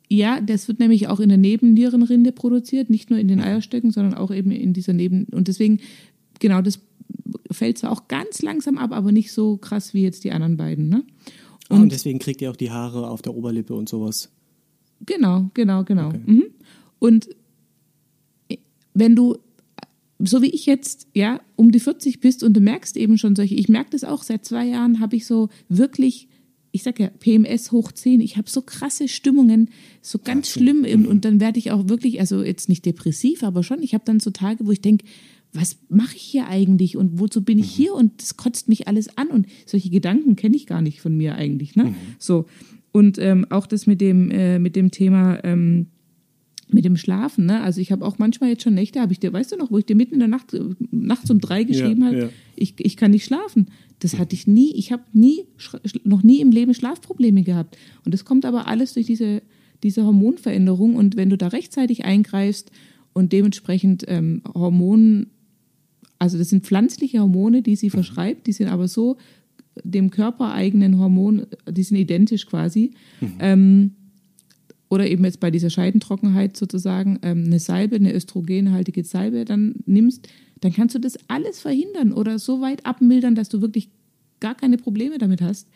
[0.09, 4.15] Ja, das wird nämlich auch in der Nebennierenrinde produziert, nicht nur in den Eierstöcken, sondern
[4.15, 5.25] auch eben in dieser Neben...
[5.25, 5.81] Und deswegen,
[6.41, 6.79] genau, das
[7.51, 10.89] fällt zwar auch ganz langsam ab, aber nicht so krass wie jetzt die anderen beiden.
[10.89, 11.05] Ne?
[11.69, 14.31] Und, ah, und deswegen kriegt ihr auch die Haare auf der Oberlippe und sowas.
[15.07, 16.09] Genau, genau, genau.
[16.09, 16.21] Okay.
[16.27, 16.45] Mhm.
[16.99, 17.29] Und
[18.95, 19.37] wenn du
[20.19, 23.55] so wie ich jetzt, ja, um die 40 bist und du merkst eben schon solche,
[23.55, 26.29] ich merke das auch, seit zwei Jahren habe ich so wirklich
[26.75, 29.71] ich sag ja, PMS hoch 10, ich habe so krasse Stimmungen,
[30.03, 33.63] so ganz schlimm und, und dann werde ich auch wirklich, also jetzt nicht depressiv, aber
[33.63, 35.05] schon, ich habe dann so Tage, wo ich denke,
[35.53, 37.95] was mache ich hier eigentlich und wozu bin ich hier?
[37.95, 41.37] Und das kotzt mich alles an und solche Gedanken kenne ich gar nicht von mir
[41.37, 41.95] eigentlich, ne?
[42.19, 42.47] So.
[42.91, 45.87] Und ähm, auch das mit dem äh, mit dem Thema ähm,
[46.71, 47.63] mit dem Schlafen, ne?
[47.63, 49.79] Also ich habe auch manchmal jetzt schon Nächte, habe ich dir, weißt du noch, wo
[49.79, 52.29] ich dir mitten in der Nacht, äh, nachts um drei geschrieben Ja, habe, ja.
[52.57, 53.67] ich, ich kann nicht schlafen.
[54.01, 54.73] Das hatte ich nie.
[54.75, 55.45] Ich habe nie,
[56.05, 57.77] noch nie im Leben Schlafprobleme gehabt.
[58.05, 59.43] Und das kommt aber alles durch diese,
[59.83, 60.97] diese Hormonveränderung.
[60.97, 62.71] Und wenn du da rechtzeitig eingreifst
[63.13, 65.29] und dementsprechend ähm, Hormonen,
[66.19, 69.17] also das sind pflanzliche Hormone, die sie verschreibt, die sind aber so
[69.83, 72.93] dem körpereigenen Hormon, die sind identisch quasi.
[73.41, 73.93] Ähm,
[74.95, 80.29] oder eben jetzt bei dieser Scheidentrockenheit sozusagen ähm, eine Salbe, eine östrogenhaltige Salbe dann nimmst,
[80.61, 83.91] dann kannst du das alles verhindern oder so weit abmildern, dass du wirklich
[84.39, 85.69] gar keine Probleme damit hast.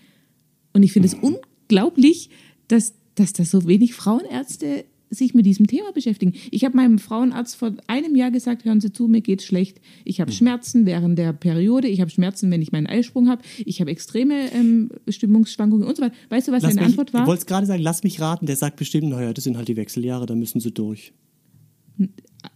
[0.72, 2.30] Und ich finde es unglaublich,
[2.68, 6.34] dass, dass da so wenig Frauenärzte sich mit diesem Thema beschäftigen.
[6.50, 9.80] Ich habe meinem Frauenarzt vor einem Jahr gesagt, hören Sie zu, mir geht's schlecht.
[10.04, 13.80] Ich habe Schmerzen während der Periode, ich habe Schmerzen, wenn ich meinen Eisprung habe, ich
[13.80, 16.14] habe extreme ähm, Stimmungsschwankungen und so weiter.
[16.28, 17.26] Weißt du, was Lass seine mich, Antwort Ich war?
[17.26, 19.76] wollte es gerade sagen, lass mich raten, der sagt bestimmt, naja, das sind halt die
[19.76, 21.12] Wechseljahre, da müssen sie durch.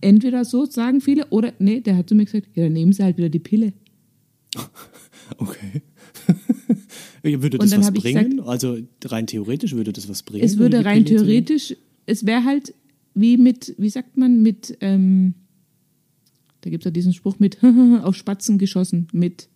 [0.01, 3.03] Entweder so sagen viele oder nee, der hat zu mir gesagt, ja, dann nehmen Sie
[3.03, 3.73] halt wieder die Pille.
[5.39, 5.83] Okay.
[7.23, 8.31] würde das was ich bringen?
[8.37, 10.45] gesagt- also rein theoretisch würde das was bringen?
[10.45, 11.75] Es würde rein theoretisch,
[12.07, 12.75] es wäre halt
[13.15, 15.35] wie mit, wie sagt man, mit, ähm,
[16.63, 17.59] da gibt es ja diesen Spruch mit
[18.03, 19.49] auf Spatzen geschossen, mit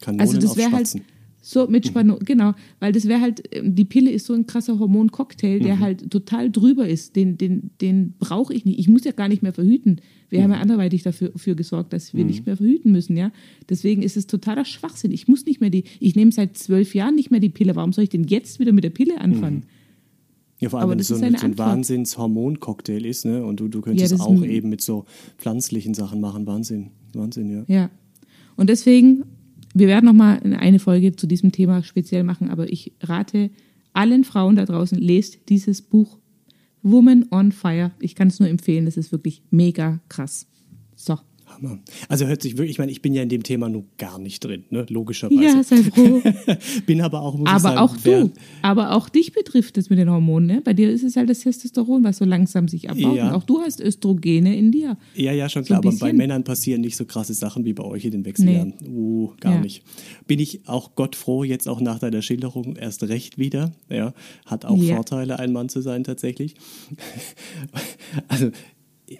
[0.00, 1.02] Kanonen Also das wäre halt Spatzen.
[1.42, 4.78] so mit Spannung, genau, weil das wäre halt, ähm, die Pille ist so ein krasser
[4.78, 5.80] Hormoncocktail, der Mhm.
[5.80, 7.16] halt total drüber ist.
[7.16, 8.78] Den, den, den brauche ich nicht.
[8.78, 10.00] Ich muss ja gar nicht mehr verhüten.
[10.30, 10.44] Wir Mhm.
[10.44, 13.30] haben ja anderweitig dafür für gesorgt, dass wir nicht mehr verhüten müssen, ja.
[13.68, 15.10] Deswegen ist es totaler Schwachsinn.
[15.10, 17.76] Ich muss nicht mehr die, ich nehme seit zwölf Jahren nicht mehr die Pille.
[17.76, 19.64] Warum soll ich denn jetzt wieder mit der Pille anfangen?
[20.60, 21.58] Ja, vor allem, aber wenn es das so so ein.
[21.58, 23.44] Wahnsinns-Hormon-Cocktail ist, ne?
[23.44, 25.06] Und du, du könntest das ist auch eben mit so
[25.38, 26.46] pflanzlichen Sachen machen.
[26.46, 26.90] Wahnsinn.
[27.14, 27.64] Wahnsinn, ja.
[27.66, 27.90] Ja.
[28.56, 29.24] Und deswegen,
[29.74, 33.50] wir werden nochmal eine Folge zu diesem Thema speziell machen, aber ich rate
[33.94, 36.18] allen Frauen da draußen, lest dieses Buch
[36.82, 37.92] Woman on Fire.
[38.00, 40.46] Ich kann es nur empfehlen, es ist wirklich mega krass.
[40.94, 41.18] So.
[41.62, 41.78] Hammer.
[42.08, 44.44] Also hört sich wirklich, ich meine, ich bin ja in dem Thema nur gar nicht
[44.44, 44.86] drin, ne?
[44.88, 45.42] Logischerweise.
[45.42, 46.22] Ja, sei froh.
[46.86, 48.30] bin aber auch, muss aber sagen, auch du,
[48.62, 50.46] aber auch dich betrifft es mit den Hormonen.
[50.46, 50.62] Ne?
[50.64, 53.16] Bei dir ist es halt das Testosteron, was so langsam sich abbaut.
[53.16, 53.28] Ja.
[53.28, 54.96] Und auch du hast Östrogene in dir.
[55.14, 56.12] Ja, ja, schon So klar, aber bei.
[56.12, 58.74] Männern passieren nicht so krasse Sachen wie bei euch in den Wechseljahren.
[58.86, 59.60] Uh, gar Ja.
[59.60, 59.82] nicht.
[60.26, 63.72] Bin ich auch Gott froh, jetzt auch nach deiner Schilderung erst recht wieder.
[63.88, 64.12] Ja,
[64.46, 64.96] hat auch Ja.
[64.96, 66.54] Vorteile, ein Mann zu sein tatsächlich.
[68.28, 68.50] also,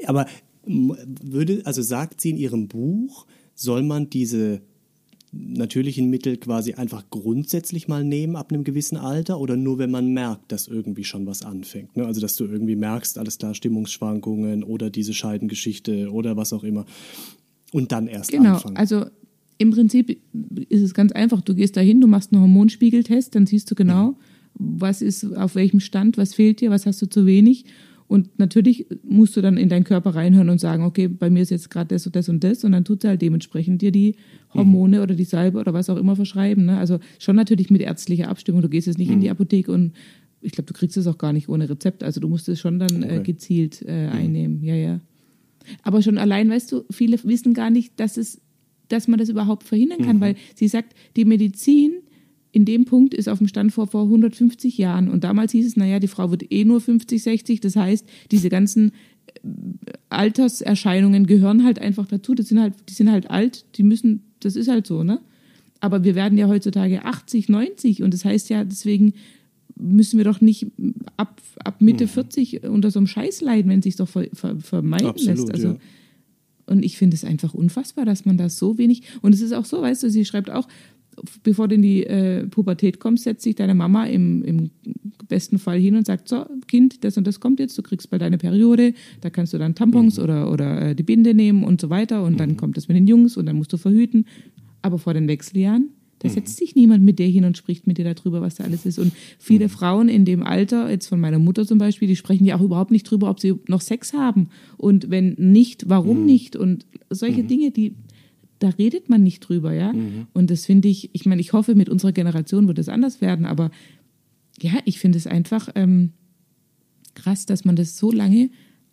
[0.06, 0.26] aber
[0.70, 4.62] würde, also sagt sie in ihrem Buch, soll man diese
[5.32, 10.12] natürlichen Mittel quasi einfach grundsätzlich mal nehmen ab einem gewissen Alter oder nur wenn man
[10.12, 11.96] merkt, dass irgendwie schon was anfängt.
[11.96, 12.04] Ne?
[12.04, 16.84] Also dass du irgendwie merkst, alles klar, Stimmungsschwankungen oder diese Scheidengeschichte oder was auch immer.
[17.72, 18.76] Und dann erst Genau, anfangen.
[18.76, 19.06] also
[19.58, 20.18] im Prinzip
[20.68, 21.42] ist es ganz einfach.
[21.42, 24.16] Du gehst dahin, du machst einen Hormonspiegeltest, dann siehst du genau,
[24.54, 27.66] was ist auf welchem Stand, was fehlt dir, was hast du zu wenig.
[28.10, 31.50] Und natürlich musst du dann in deinen Körper reinhören und sagen, okay, bei mir ist
[31.50, 32.64] jetzt gerade das und das und das.
[32.64, 34.16] Und dann tut sie halt dementsprechend dir die
[34.52, 36.64] Hormone oder die Salbe oder was auch immer verschreiben.
[36.64, 36.76] Ne?
[36.76, 38.62] Also schon natürlich mit ärztlicher Abstimmung.
[38.62, 39.92] Du gehst jetzt nicht in die Apotheke und
[40.40, 42.02] ich glaube, du kriegst es auch gar nicht ohne Rezept.
[42.02, 43.22] Also du musst es schon dann äh, Okay.
[43.22, 44.64] gezielt äh, einnehmen.
[44.64, 45.00] Ja, ja.
[45.84, 48.40] Aber schon allein, weißt du, viele wissen gar nicht, dass es,
[48.88, 51.92] dass man das überhaupt verhindern kann, weil sie sagt, die Medizin
[52.52, 55.08] in dem Punkt ist auf dem Stand vor, vor 150 Jahren.
[55.08, 57.60] Und damals hieß es, naja, die Frau wird eh nur 50, 60.
[57.60, 58.92] Das heißt, diese ganzen
[59.26, 62.34] äh, Alterserscheinungen gehören halt einfach dazu.
[62.34, 65.20] Das sind halt, die sind halt alt, die müssen, das ist halt so, ne?
[65.80, 69.14] Aber wir werden ja heutzutage 80, 90 und das heißt ja, deswegen
[69.76, 70.66] müssen wir doch nicht
[71.16, 74.58] ab, ab Mitte 40 unter so einem Scheiß leiden, wenn es sich doch ver, ver,
[74.58, 75.50] vermeiden Absolut, lässt.
[75.52, 75.76] Also, ja.
[76.66, 79.02] Und ich finde es einfach unfassbar, dass man das so wenig.
[79.22, 80.68] Und es ist auch so, weißt du, sie schreibt auch,
[81.42, 84.70] bevor du in die äh, Pubertät kommst, setzt sich deine Mama im, im
[85.28, 88.22] besten Fall hin und sagt: So, Kind, das und das kommt jetzt, du kriegst bald
[88.22, 91.90] deine Periode, da kannst du dann Tampons oder, oder äh, die Binde nehmen und so
[91.90, 92.22] weiter.
[92.24, 94.26] Und dann kommt das mit den Jungs und dann musst du verhüten.
[94.82, 98.14] Aber vor den Wechseljahren, da setzt sich niemand mit dir hin und spricht mit dir
[98.14, 98.98] darüber, was da alles ist.
[98.98, 102.56] Und viele Frauen in dem Alter, jetzt von meiner Mutter zum Beispiel, die sprechen ja
[102.56, 104.48] auch überhaupt nicht drüber, ob sie noch Sex haben.
[104.76, 106.56] Und wenn nicht, warum nicht?
[106.56, 107.94] Und solche Dinge, die,
[108.60, 109.92] da redet man nicht drüber, ja.
[110.32, 113.44] Und das finde ich, ich meine, ich hoffe, mit unserer Generation wird es anders werden,
[113.46, 113.70] aber
[114.60, 116.12] ja, ich finde es einfach ähm,
[117.14, 118.50] krass, dass man das so lange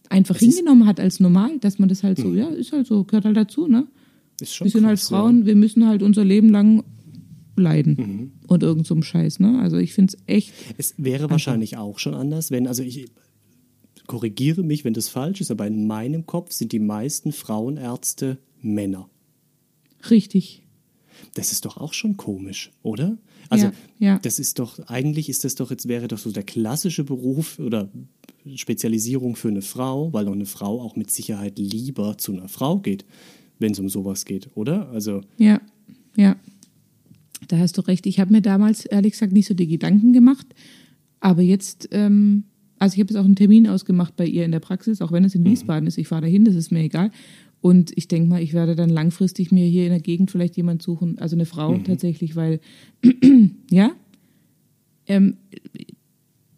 [0.09, 3.03] einfach Es hingenommen hat als normal, dass man das halt so, ja, ist halt so,
[3.03, 3.87] gehört halt dazu, ne?
[4.41, 6.83] ist schon Wir sind halt krass, Frauen, wir müssen halt unser Leben lang
[7.57, 8.31] leiden Mhm.
[8.47, 9.39] und irgend so einem Scheiß.
[9.39, 9.59] Ne?
[9.59, 10.53] Also ich finde es echt.
[10.77, 13.07] Es wäre wahrscheinlich auch schon anders, wenn, also ich
[14.05, 19.09] korrigiere mich, wenn das falsch ist, aber in meinem Kopf sind die meisten Frauenärzte Männer.
[20.09, 20.63] Richtig.
[21.33, 23.17] Das ist doch auch schon komisch, oder?
[23.49, 24.19] Also, Ja, ja.
[24.19, 27.89] das ist doch, eigentlich ist das doch, jetzt wäre doch so der klassische Beruf oder
[28.55, 32.79] Spezialisierung für eine Frau, weil doch eine Frau auch mit Sicherheit lieber zu einer Frau
[32.79, 33.05] geht,
[33.59, 34.89] wenn es um sowas geht, oder?
[34.89, 35.61] Also, Ja,
[36.15, 36.35] ja.
[37.47, 38.05] Da hast du recht.
[38.07, 40.47] Ich habe mir damals ehrlich gesagt nicht so die Gedanken gemacht.
[41.19, 42.45] Aber jetzt, ähm,
[42.79, 45.23] also ich habe jetzt auch einen Termin ausgemacht bei ihr in der Praxis, auch wenn
[45.23, 45.97] es in Wiesbaden ist.
[45.97, 47.11] Ich fahre dahin, das ist mir egal.
[47.61, 50.81] Und ich denke mal, ich werde dann langfristig mir hier in der Gegend vielleicht jemand
[50.81, 52.59] suchen, also eine Frau tatsächlich, weil,
[53.71, 53.91] ja,
[55.07, 55.37] ähm,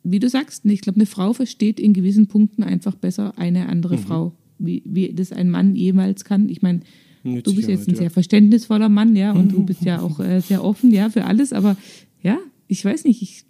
[0.03, 3.97] wie du sagst, ich glaube, eine Frau versteht in gewissen Punkten einfach besser eine andere
[3.97, 6.49] Frau, wie, wie das ein Mann jemals kann.
[6.49, 6.81] Ich meine,
[7.23, 10.63] du bist jetzt ein sehr verständnisvoller Mann, ja, und du bist ja auch äh, sehr
[10.63, 11.77] offen, ja, für alles, aber
[12.23, 13.45] ja, ich weiß nicht, ich,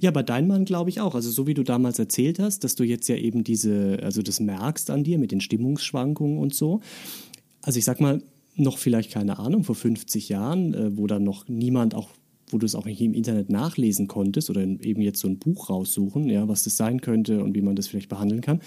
[0.00, 1.14] Ja, bei deinem Mann glaube ich auch.
[1.14, 4.40] Also so wie du damals erzählt hast, dass du jetzt ja eben diese, also das
[4.40, 6.80] merkst an dir mit den Stimmungsschwankungen und so.
[7.62, 8.22] Also ich sag mal,
[8.56, 12.10] noch vielleicht keine Ahnung, vor 50 Jahren, äh, wo dann noch niemand auch,
[12.50, 15.70] wo du es auch nicht im Internet nachlesen konntest oder eben jetzt so ein Buch
[15.70, 18.60] raussuchen, ja, was das sein könnte und wie man das vielleicht behandeln kann.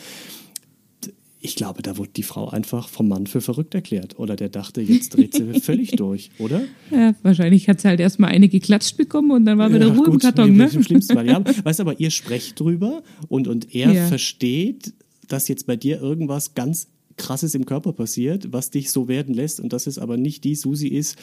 [1.45, 4.17] Ich glaube, da wurde die Frau einfach vom Mann für verrückt erklärt.
[4.19, 6.63] Oder der dachte, jetzt dreht sie völlig durch, oder?
[6.91, 10.07] ja, wahrscheinlich hat sie halt erstmal eine geklatscht bekommen und dann war wieder Ja, Ruhe
[10.07, 10.63] im Karton, nee, ne?
[10.63, 11.27] das ist im schlimmsten Fall.
[11.27, 14.07] Ja, weißt du, aber ihr sprecht drüber und, und er Ja.
[14.07, 14.93] versteht,
[15.27, 19.59] dass jetzt bei dir irgendwas ganz Krasses im Körper passiert, was dich so werden lässt
[19.59, 21.15] und dass es aber nicht die Susi ist,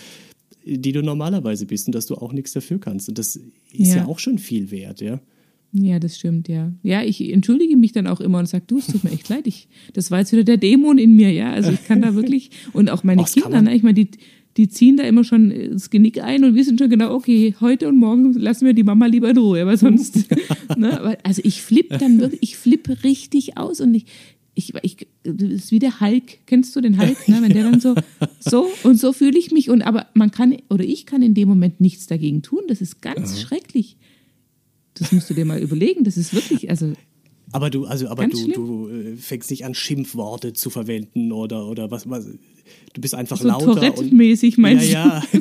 [0.65, 3.09] die du normalerweise bist und dass du auch nichts dafür kannst.
[3.09, 4.07] Und das ist ja, Ja.
[4.07, 5.21] auch schon viel wert, ja.
[5.73, 6.71] Ja, das stimmt, ja.
[6.83, 9.47] Ja, ich entschuldige mich dann auch immer und sage, du, es tut mir echt leid.
[9.47, 11.51] Ich, das war jetzt wieder der Dämon in mir, ja.
[11.51, 14.09] Also ich kann da wirklich, und auch meine kann Kinder, ne, ich meine, die,
[14.59, 17.97] die ziehen da immer schon das Genick ein und wissen schon genau, okay, heute und
[17.97, 20.29] morgen lassen wir die Mama lieber in Ruhe, aber sonst,
[20.77, 24.05] ne, aber, also ich flippe dann wirklich, ich flippe richtig aus und ich,
[24.55, 27.81] ich, ich, das ist wie der Hulk, kennst du den Hulk, ne, wenn der dann
[27.81, 27.95] so,
[28.41, 31.49] so und so fühle ich mich und aber man kann, oder ich kann in dem
[31.49, 33.97] Moment nichts dagegen tun, das ist ganz schrecklich.
[34.95, 36.05] Das musst du dir mal überlegen.
[36.05, 36.93] Das ist wirklich, also
[37.53, 38.55] Aber du, also, aber Ganz du, schlimm.
[38.55, 42.27] du äh, fängst nicht an, Schimpfworte zu verwenden oder, oder was, was.
[42.95, 43.75] Du bist einfach so lauter.
[43.75, 45.41] Tourette-mäßig meinst ja, ja.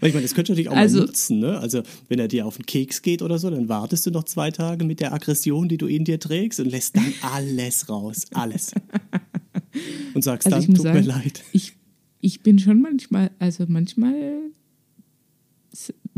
[0.00, 1.58] Weil ich meine, das könnte natürlich auch Also- mal nutzen, ne?
[1.58, 4.50] Also, wenn er dir auf den Keks geht oder so, dann wartest du noch zwei
[4.50, 8.26] Tage mit der Aggression, die du in dir trägst und lässt dann alles raus.
[8.32, 8.72] Alles.
[10.14, 11.42] Und sagst Also dann, tut sagen, mir leid.
[11.52, 11.74] ich,
[12.20, 14.40] ich bin schon manchmal, also manchmal,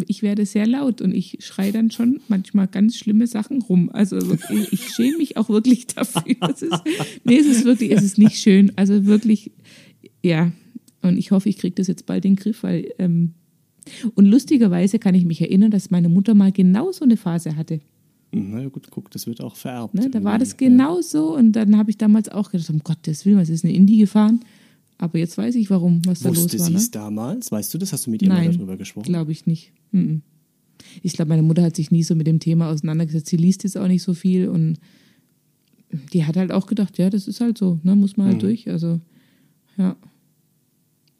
[0.08, 3.90] ich werde sehr laut und ich schreie dann schon manchmal ganz schlimme Sachen rum.
[3.92, 4.18] Also
[4.70, 6.36] ich schäme mich auch wirklich dafür.
[6.52, 6.82] Es ist,
[7.24, 8.72] nee, es ist wirklich, es ist nicht schön.
[8.76, 9.52] Also wirklich,
[10.22, 10.52] ja.
[11.02, 13.34] Und ich hoffe, ich kriege das jetzt bald in den Griff, weil, ähm,
[14.14, 17.80] und lustigerweise kann ich mich erinnern, dass meine Mutter mal genau so eine Phase hatte.
[18.32, 19.94] Na ja, gut, guck, das wird auch vererbt.
[19.94, 20.70] Ne, da war das irgendwie, ja.
[20.70, 23.74] genau so und dann habe ich damals auch gedacht, um Gottes Willen, was ist eine
[23.74, 24.40] Indie gefahren?
[25.02, 26.66] Aber jetzt weiß ich, warum, was da Wusste los war.
[26.66, 26.78] sie Ne?
[26.78, 27.50] es damals?
[27.50, 27.92] Weißt du das?
[27.94, 29.06] Hast du mit ihr mal Nein, darüber gesprochen?
[29.06, 29.72] glaube ich nicht.
[29.92, 30.20] Mhm.
[31.02, 33.28] Ich glaube, meine Mutter hat sich nie so mit dem Thema auseinandergesetzt.
[33.28, 34.78] Sie liest jetzt auch nicht so viel und
[36.12, 38.30] die hat halt auch gedacht, ja, das ist halt so, ne, muss man Mhm.
[38.32, 38.68] halt durch.
[38.68, 39.00] Also,
[39.78, 39.96] ja.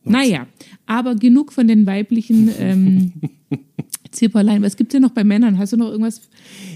[0.05, 0.47] Naja,
[0.87, 3.13] aber genug von den weiblichen ähm,
[4.11, 4.63] Zipperlein.
[4.63, 5.57] Was gibt es denn noch bei Männern?
[5.59, 6.21] Hast du noch irgendwas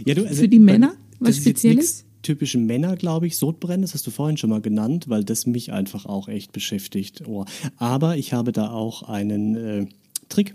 [0.06, 0.94] Ja, du, also für die Männer?
[1.20, 2.04] Was Spezielles?
[2.24, 5.46] Nix Typische Männer, glaube ich, Sodbrennen, das hast du vorhin schon mal genannt, weil das
[5.46, 7.22] mich einfach auch echt beschäftigt.
[7.26, 7.44] Oh.
[7.76, 9.86] Aber ich habe da auch einen äh,
[10.28, 10.54] Trick,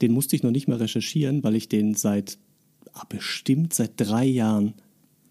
[0.00, 2.38] den musste ich noch nicht mal recherchieren, weil ich den seit
[2.92, 4.74] ah, bestimmt seit drei Jahren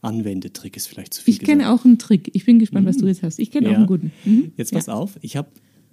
[0.01, 0.53] anwende.
[0.53, 2.29] Trick ist vielleicht zu viel Ich kenne auch einen Trick.
[2.33, 3.39] Ich bin gespannt, was du jetzt hast.
[3.39, 4.11] Ich kenne auch einen guten.
[4.25, 4.53] Mhm.
[4.55, 5.49] Jetzt pass auf, ich habe,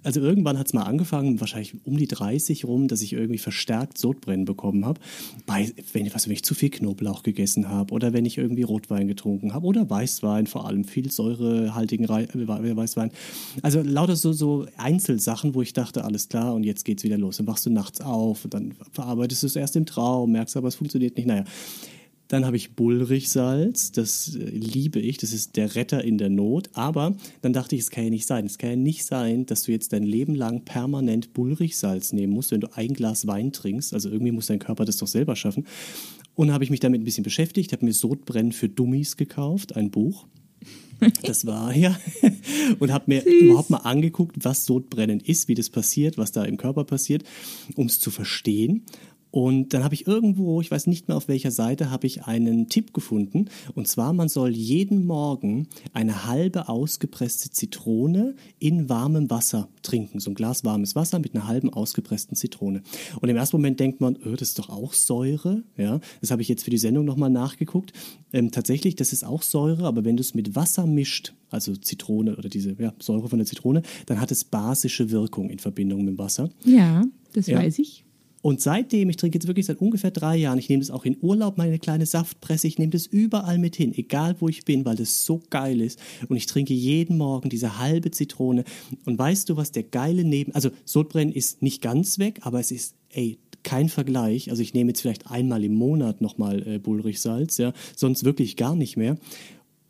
[0.07, 3.97] also irgendwann hat es mal angefangen, wahrscheinlich um die 30 rum, dass ich irgendwie verstärkt
[3.97, 5.01] Sodbrennen bekommen habe.
[5.47, 9.65] Wenn, wenn ich zu viel Knoblauch gegessen habe oder wenn ich irgendwie Rotwein getrunken habe
[9.65, 13.11] oder Weißwein, vor allem viel säurehaltigen Rei äh, Weißwein.
[13.63, 17.35] Also lauter so, so Einzelsachen, wo ich dachte, alles klar und jetzt geht's wieder los.
[17.35, 20.69] Dann wachst du nachts auf und dann verarbeitest du es erst im Traum, merkst aber,
[20.69, 21.27] es funktioniert nicht.
[21.27, 21.43] Naja.
[22.27, 26.69] Dann habe ich Bullrichsalz, das äh, liebe ich, das ist der Retter in der Not.
[26.73, 28.45] Aber dann dachte ich, es kann ja nicht sein.
[28.45, 32.51] Es kann ja nicht sein, dass du jetzt dein Leben lang permanent Bullrichsalz nehmen musst,
[32.51, 33.93] wenn du ein Glas Wein trinkst.
[33.93, 35.65] Also irgendwie muss dein Körper das doch selber schaffen.
[36.35, 39.89] Und habe ich mich damit ein bisschen beschäftigt, habe mir Sodbrennen für Dummies gekauft, ein
[39.89, 40.27] Buch.
[41.23, 41.97] Das war, ja.
[42.79, 46.57] Und habe mir überhaupt mal angeguckt, was Sodbrennen ist, wie das passiert, was da im
[46.57, 47.23] Körper passiert,
[47.75, 48.83] um es zu verstehen.
[49.37, 52.69] Und dann habe ich irgendwo, ich weiß nicht mehr auf welcher Seite, habe ich einen
[52.69, 53.49] Tipp gefunden.
[53.75, 60.19] Und zwar, man soll jeden Morgen eine halbe ausgepresste Zitrone in warmem Wasser trinken.
[60.19, 62.81] So ein Glas warmes Wasser mit einer halben ausgepressten Zitrone.
[63.21, 65.61] Und im ersten Moment denkt man, öh, das ist doch auch Säure.
[65.77, 67.93] Ja, das habe ich jetzt für die Sendung nochmal nachgeguckt.
[68.33, 72.37] Ähm, tatsächlich, das ist auch Säure, aber wenn du es mit Wasser mischt, also Zitrone
[72.37, 76.15] oder diese ja, Säure von der Zitrone, dann hat es basische Wirkung in Verbindung mit
[76.15, 76.49] dem Wasser.
[76.65, 77.59] Ja, das Ja.
[77.59, 78.03] weiß ich.
[78.41, 81.17] Und seitdem, ich trinke jetzt wirklich seit ungefähr drei Jahren, ich nehme das auch in
[81.21, 84.95] Urlaub, meine kleine Saftpresse, ich nehme das überall mit hin, egal wo ich bin, weil
[84.95, 85.99] das so geil ist.
[86.29, 88.63] Und ich trinke jeden Morgen diese halbe Zitrone.
[89.05, 90.53] Und weißt du, was der geile Neben...
[90.53, 94.49] Also Sodbrennen ist nicht ganz weg, aber es ist, ey, kein Vergleich.
[94.49, 98.75] Also ich nehme jetzt vielleicht einmal im Monat nochmal äh, Bullrichsalz, ja, sonst wirklich gar
[98.75, 99.17] nicht mehr.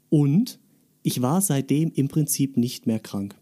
[0.10, 0.58] Und
[1.04, 3.36] ich war seitdem im Prinzip nicht mehr krank.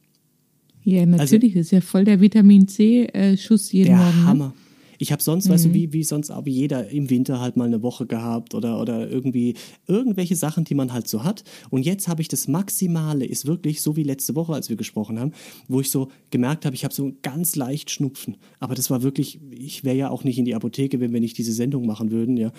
[0.83, 1.53] Ja, natürlich.
[1.53, 4.19] das ist ja voll der Vitamin C-Schuss jeden Also der Morgen.
[4.19, 4.27] Ne?
[4.27, 4.53] Hammer.
[4.97, 7.65] Ich habe sonst, weißt du, wie, wie sonst auch wie jeder im Winter halt mal
[7.65, 9.55] eine Woche gehabt oder, oder irgendwie
[9.87, 11.43] irgendwelche Sachen, die man halt so hat.
[11.69, 15.19] Und jetzt habe ich das Maximale, ist wirklich so wie letzte Woche, als wir gesprochen
[15.19, 15.31] haben,
[15.67, 18.37] wo ich so gemerkt habe, ich habe so ganz leicht Schnupfen.
[18.59, 21.37] Aber das war wirklich, ich wäre ja auch nicht in die Apotheke, wenn wir nicht
[21.37, 22.51] diese Sendung machen würden, ja.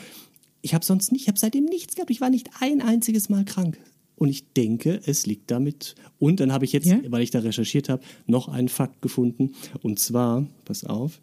[0.62, 2.10] Ich habe sonst nicht, ich habe seitdem nichts gehabt.
[2.10, 3.78] Ich war nicht ein einziges Mal krank.
[4.16, 5.94] Und ich denke, es liegt damit.
[6.18, 6.98] Und dann habe ich jetzt, Ja?
[7.08, 9.52] weil ich da recherchiert habe, noch einen Fakt gefunden.
[9.82, 11.20] Und zwar, pass auf,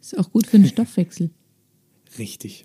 [0.00, 1.30] Ist auch gut für den Stoffwechsel.
[2.18, 2.64] Richtig.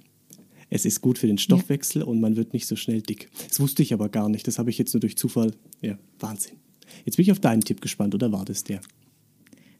[0.69, 3.29] Es ist gut für den Stoffwechsel und man wird nicht so schnell dick.
[3.49, 4.47] Das wusste ich aber gar nicht.
[4.47, 5.51] Das habe ich jetzt nur durch Zufall.
[5.81, 6.55] Ja, Wahnsinn.
[7.05, 8.79] Jetzt bin ich auf deinen Tipp gespannt, oder war das der?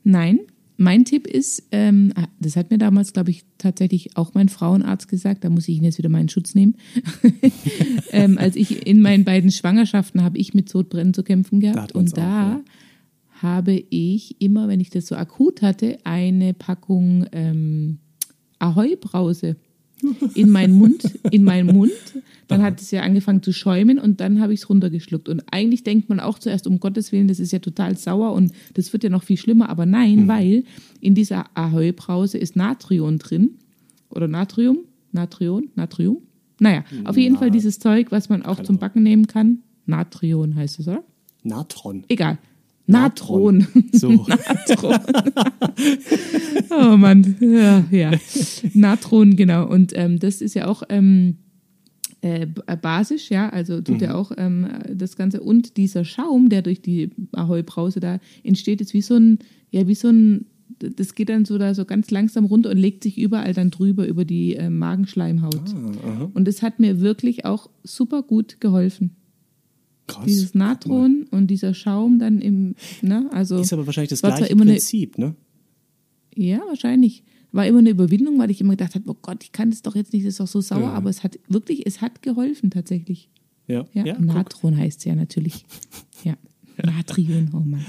[0.04, 0.40] Nein,
[0.82, 5.08] mein Tipp ist, ähm, ah, das hat mir damals, glaube ich, tatsächlich auch mein Frauenarzt
[5.08, 6.76] gesagt, da muss ich ihn jetzt wieder meinen Schutz nehmen.
[8.12, 12.18] ähm, als ich in meinen beiden Schwangerschaften habe ich mit Sodbrennen zu kämpfen gehabt und
[12.18, 12.60] da auch,
[13.42, 18.00] habe ich immer, wenn ich das so akut hatte, eine Packung ähm,
[18.60, 19.56] Ahoi-Brause
[20.34, 21.92] in meinen Mund, in meinen Mund.
[22.48, 25.30] Dann hat es ja angefangen zu schäumen und dann habe ich es runtergeschluckt.
[25.30, 28.52] Und eigentlich denkt man auch zuerst, um Gottes Willen, das ist ja total sauer und
[28.74, 29.70] das wird ja noch viel schlimmer.
[29.70, 30.64] Aber nein, weil
[31.00, 33.52] in dieser Ahoi-Brause ist Natrium drin.
[34.10, 34.80] Oder Natrium?
[35.12, 35.70] Natrion?
[35.76, 36.18] Natrium?
[36.60, 39.60] Naja, auf jeden Fall dieses Zeug, was man auch zum Backen nehmen kann.
[39.86, 41.04] Natrion heißt es, oder?
[41.44, 42.04] Natron.
[42.08, 42.38] Egal.
[42.88, 43.68] Natron.
[43.94, 44.12] So.
[44.28, 45.00] Natron.
[46.70, 48.12] oh Mann, ja, ja.
[48.74, 49.68] Natron, genau.
[49.68, 51.38] Und ähm, das ist ja auch ähm,
[52.22, 55.42] äh, äh, basisch, ja, also tut ja auch ähm, das Ganze.
[55.42, 59.40] Und dieser Schaum, der durch die Ahoi-Brause da entsteht, ist wie so ein,
[59.72, 60.46] ja, wie so ein,
[60.78, 64.08] das geht dann so da so ganz langsam runter und legt sich überall dann drüber,
[64.08, 65.74] über die äh, Magenschleimhaut.
[66.34, 69.16] und das hat mir wirklich auch super gut geholfen.
[70.08, 70.26] Krass.
[70.26, 73.60] Dieses Natron und dieser Schaum dann im, ne, also.
[73.60, 75.36] Ist aber wahrscheinlich das gleiche immer eine- Prinzip, ne?
[76.36, 77.24] Ja, wahrscheinlich.
[77.54, 79.96] War immer eine Überwindung, weil ich immer gedacht habe, oh Gott, ich kann das doch
[79.96, 80.94] jetzt nicht, das ist doch so sauer, Ja.
[80.94, 83.30] aber es hat wirklich, es hat geholfen tatsächlich.
[83.68, 83.86] Ja.
[83.94, 84.26] Ja, ja guck.
[84.26, 85.66] Natron heißt es ja natürlich.
[86.24, 86.36] Ja,
[86.84, 87.84] Natrium, oh Mann.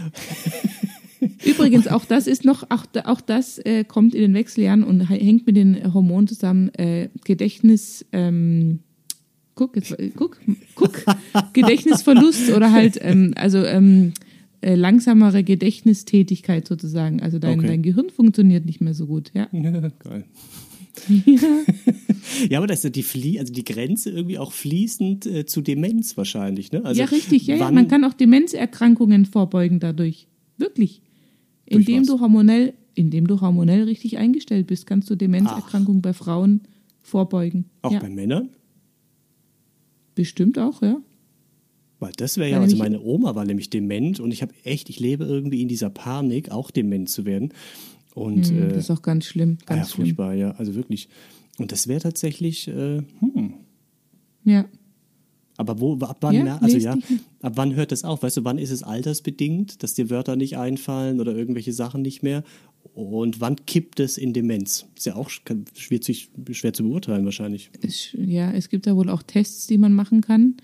[1.45, 5.21] Übrigens, auch das ist noch, auch, auch das äh, kommt in den Wechseljahren und hä-
[5.25, 6.69] hängt mit den Hormonen zusammen.
[6.75, 8.81] Äh, Gedächtnis, ähm,
[9.55, 10.39] guck, jetzt, äh, guck,
[10.75, 11.05] guck,
[11.53, 14.13] Gedächtnisverlust oder halt, ähm, also ähm,
[14.61, 17.21] äh, langsamere Gedächtnistätigkeit sozusagen.
[17.21, 17.69] Also dein, Okay.
[17.69, 19.31] dein Gehirn funktioniert nicht mehr so gut.
[19.35, 19.49] Ja.
[19.53, 20.25] Ja, geil.
[21.25, 21.41] ja.
[22.49, 26.17] Ja, aber das ist die, Flie also die Grenze irgendwie auch fließend äh, zu Demenz
[26.17, 26.85] wahrscheinlich, ne?
[26.85, 27.47] Also ja, richtig.
[27.47, 27.71] Ja, ja.
[27.71, 30.29] Man kann auch Demenzerkrankungen vorbeugen dadurch.
[30.59, 31.03] Wirklich.
[31.67, 36.61] Indem du hormonell, indem du hormonell richtig eingestellt bist, kannst du Demenzerkrankungen bei Frauen
[37.03, 37.67] vorbeugen.
[37.83, 38.01] Auch ja.
[38.01, 38.51] bei Männern?
[40.15, 40.99] Bestimmt auch, ja.
[42.01, 44.99] Weil das wäre ja, also meine Oma war nämlich dement und ich habe echt, ich
[44.99, 47.53] lebe irgendwie in dieser Panik, auch dement zu werden.
[48.15, 49.59] Und Hm, äh, das ist auch ganz schlimm.
[49.67, 50.07] ah ja, Ganz schlimm.
[50.07, 51.09] furchtbar, ja, also wirklich.
[51.59, 53.55] Und das wäre tatsächlich, äh, hm,
[54.45, 54.65] Ja.
[55.63, 56.97] Aber wo, ab wann, Ja, also ja,
[57.41, 58.23] ab wann hört das auf?
[58.23, 62.23] Weißt du, wann ist es altersbedingt, dass dir Wörter nicht einfallen oder irgendwelche Sachen nicht
[62.23, 62.45] mehr?
[62.95, 64.87] Und wann kippt es in Demenz?
[64.97, 66.13] Ist ja auch schwer, zu-
[66.53, 67.71] schwer zu beurteilen wahrscheinlich.
[68.15, 70.57] Ja, es gibt da wohl auch Tests, die man machen kann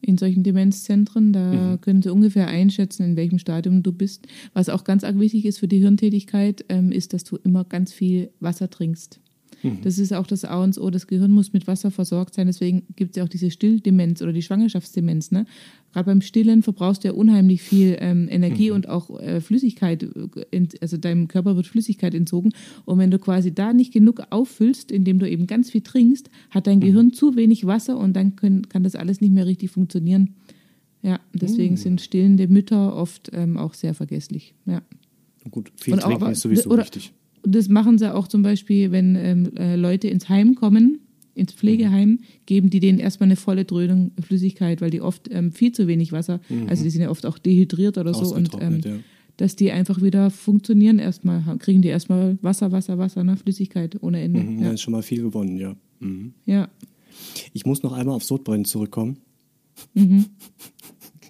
[0.00, 1.32] in solchen Demenzzentren.
[1.32, 4.26] Da können sie ungefähr einschätzen, in welchem Stadium du bist.
[4.52, 7.92] Was auch ganz arg wichtig ist für die Hirntätigkeit, ähm, ist, dass du immer ganz
[7.92, 9.20] viel Wasser trinkst.
[9.82, 10.90] Das ist auch das A und O.
[10.90, 12.46] Das Gehirn muss mit Wasser versorgt sein.
[12.46, 15.30] Deswegen gibt es ja auch diese Stilldemenz oder die Schwangerschaftsdemenz.
[15.32, 15.46] Ne?
[15.92, 20.02] Gerade beim Stillen verbrauchst du ja unheimlich viel ähm, Energie und auch äh, Flüssigkeit.
[20.52, 22.52] äh, Also deinem Körper wird Flüssigkeit entzogen.
[22.84, 26.66] Und wenn du quasi da nicht genug auffüllst, indem du eben ganz viel trinkst, hat
[26.66, 30.34] dein Gehirn zu wenig Wasser und dann können, kann das alles nicht mehr richtig funktionieren.
[31.02, 34.54] Ja, deswegen sind stillende Mütter oft ähm, auch sehr vergesslich.
[34.66, 34.82] Ja.
[35.50, 37.12] Gut, viel Und auch- trinken aber- ist sowieso oder- wichtig.
[37.46, 40.98] Und das machen sie auch zum Beispiel, wenn ähm, äh, Leute ins Heim kommen,
[41.32, 45.70] ins Pflegeheim, geben die denen erstmal eine volle Dröhnung Flüssigkeit, weil die oft ähm, viel
[45.70, 48.96] zu wenig Wasser, also die sind ja oft auch dehydriert oder so und ähm, ja.
[49.36, 53.36] dass die einfach wieder funktionieren erstmal, kriegen die erstmal Wasser, Wasser, Wasser, ne?
[53.36, 54.40] Flüssigkeit ohne Ende.
[54.40, 54.72] Mhm, Ja.
[54.72, 55.76] ist schon mal viel gewonnen, ja.
[56.00, 56.34] Mhm.
[56.46, 56.68] ja.
[57.52, 59.18] Ich muss noch einmal auf Sodbrennen zurückkommen.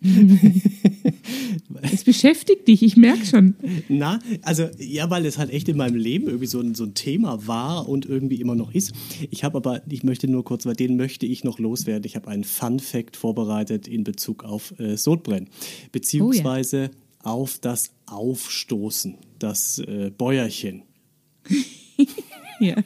[1.82, 3.54] Es beschäftigt dich, ich merke schon.
[3.88, 6.94] Na, also ja, weil es halt echt in meinem Leben irgendwie so ein, so ein
[6.94, 8.92] Thema war und irgendwie immer noch ist.
[9.30, 12.04] Ich habe aber, ich möchte nur kurz, weil den möchte ich noch loswerden.
[12.04, 15.48] Ich habe einen Fun Fact vorbereitet in Bezug auf äh, Sodbrennen,
[15.92, 16.90] beziehungsweise
[17.22, 20.82] auf das Aufstoßen, das äh, Bäuerchen.
[22.61, 22.76] Ja.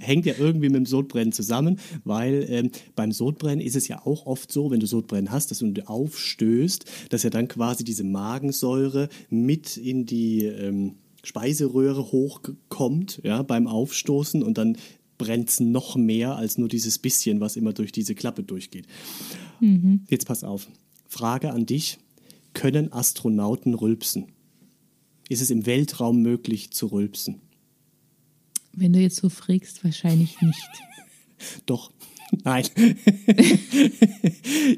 [0.00, 4.26] hängt ja irgendwie mit dem Sodbrennen zusammen, weil ähm, beim Sodbrennen ist es ja auch
[4.26, 9.08] oft so, wenn du Sodbrennen hast, dass du aufstößt, dass ja dann quasi diese Magensäure
[9.30, 14.76] mit in die ähm, Speiseröhre hochkommt, ja, beim Aufstoßen und dann
[15.16, 18.86] brennt es noch mehr als nur dieses bisschen, was immer durch diese Klappe durchgeht.
[20.08, 20.68] Jetzt pass auf.
[21.08, 21.98] Frage an dich.
[22.52, 24.26] Können Astronauten rülpsen?
[25.28, 27.40] Ist es im Weltraum möglich zu rülpsen?
[28.76, 30.70] Wenn du jetzt so fragst, wahrscheinlich nicht.
[31.66, 31.92] Doch.
[32.42, 32.64] Nein.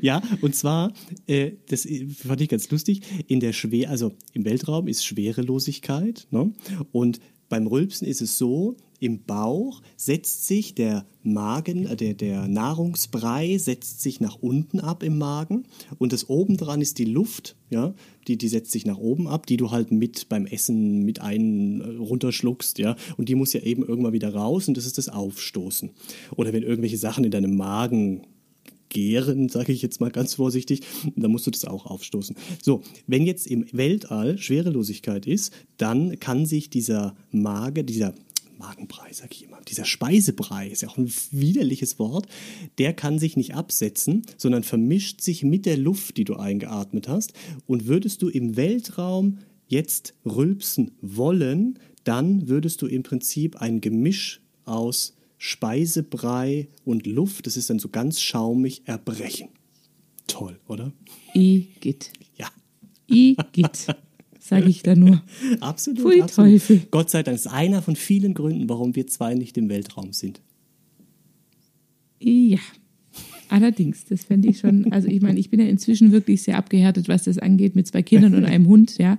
[0.03, 0.93] ja, und zwar,
[1.27, 1.89] äh, das
[2.27, 6.53] fand ich ganz lustig, in der Schwer, also im Weltraum ist Schwerelosigkeit, ne?
[6.93, 12.49] Und beim Rülpsen ist es so, im Bauch setzt sich der Magen, äh, der, der
[12.49, 15.65] Nahrungsbrei setzt sich nach unten ab im Magen
[15.99, 17.95] und das oben dran ist die Luft, ja,
[18.27, 21.81] die, die setzt sich nach oben ab, die du halt mit beim Essen mit ein
[21.81, 25.09] äh, runterschluckst, ja, und die muss ja eben irgendwann wieder raus und das ist das
[25.09, 25.91] Aufstoßen.
[26.37, 28.23] Oder wenn irgendwelche Sachen in deinem Magen
[28.97, 30.81] gären, sage ich jetzt mal ganz vorsichtig,
[31.17, 32.35] dann musst du das auch aufstoßen.
[32.63, 38.15] So, wenn jetzt im Weltall Schwerelosigkeit ist, dann kann sich dieser Mage, dieser
[38.57, 42.27] Magenbrei, sag ich immer, dieser Speisebrei, ist ja auch ein widerliches Wort,
[42.79, 47.35] der kann sich nicht absetzen, sondern vermischt sich mit der Luft, die du eingeatmet hast.
[47.67, 54.41] Und würdest du im Weltraum jetzt rülpsen wollen, dann würdest du im Prinzip ein Gemisch
[54.65, 59.49] aus Speisebrei und Luft, das ist dann so ganz schaumig, erbrechen.
[60.27, 60.93] Toll, oder?
[61.35, 62.13] Igitt.
[62.37, 62.49] Ja,
[63.07, 63.87] Igitt.
[64.41, 65.23] Sage ich da nur.
[65.61, 66.01] absolut.
[66.01, 66.53] Pfui, absolut.
[66.53, 66.83] Teufel.
[66.91, 70.41] Gott sei Dank ist einer von vielen Gründen, warum wir zwei nicht im Weltraum sind.
[72.21, 72.59] Ja.
[73.49, 77.09] Allerdings, das fände ich schon, also ich meine, ich bin ja inzwischen wirklich sehr abgehärtet,
[77.09, 79.19] was das angeht, mit zwei Kindern und einem Hund, ja.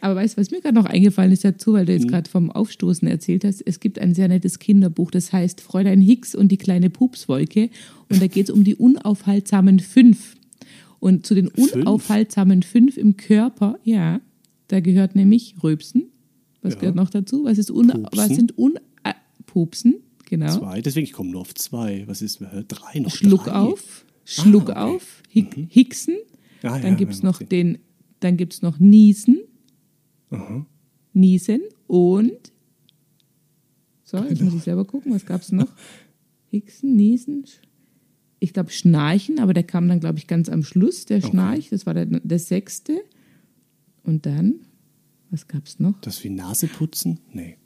[0.00, 2.50] Aber weißt du, was mir gerade noch eingefallen ist dazu, weil du jetzt gerade vom
[2.50, 6.56] Aufstoßen erzählt hast, es gibt ein sehr nettes Kinderbuch, das heißt Fräulein Hicks und die
[6.56, 7.70] kleine Pupswolke
[8.08, 10.36] und da geht es um die unaufhaltsamen fünf.
[11.00, 14.20] Und zu den unaufhaltsamen fünf im Körper, ja,
[14.68, 16.04] da gehört nämlich Röpsen.
[16.62, 16.80] Was Ja.
[16.80, 17.44] gehört noch dazu?
[17.44, 18.08] Was, ist un Pupsen.
[18.18, 19.12] was sind un äh,
[19.46, 19.94] Pupsen?
[20.28, 20.58] Genau.
[20.58, 22.04] Zwei, deswegen, ich komme nur auf zwei.
[22.06, 23.10] Was ist, äh, drei noch?
[23.14, 23.52] Schluck drei.
[23.52, 24.94] auf, Schluck Ah, okay.
[24.96, 26.16] auf, Hick, Hicksen,
[26.62, 27.78] Ja, ja, dann gibt es ja, noch den,
[28.20, 29.38] dann gibt's noch Niesen,
[31.12, 32.52] Niesen und
[34.04, 35.68] so, jetzt muss ich selber gucken, was gab es noch?
[36.48, 37.44] Hicksen, Niesen,
[38.40, 41.86] ich glaube Schnarchen, aber der kam dann, glaube ich, ganz am Schluss, der Schnarch, das
[41.86, 43.02] war der, der sechste.
[44.02, 44.60] Und dann,
[45.30, 46.00] was gab es noch?
[46.00, 47.20] Das wie Nase putzen?
[47.32, 47.56] Nee.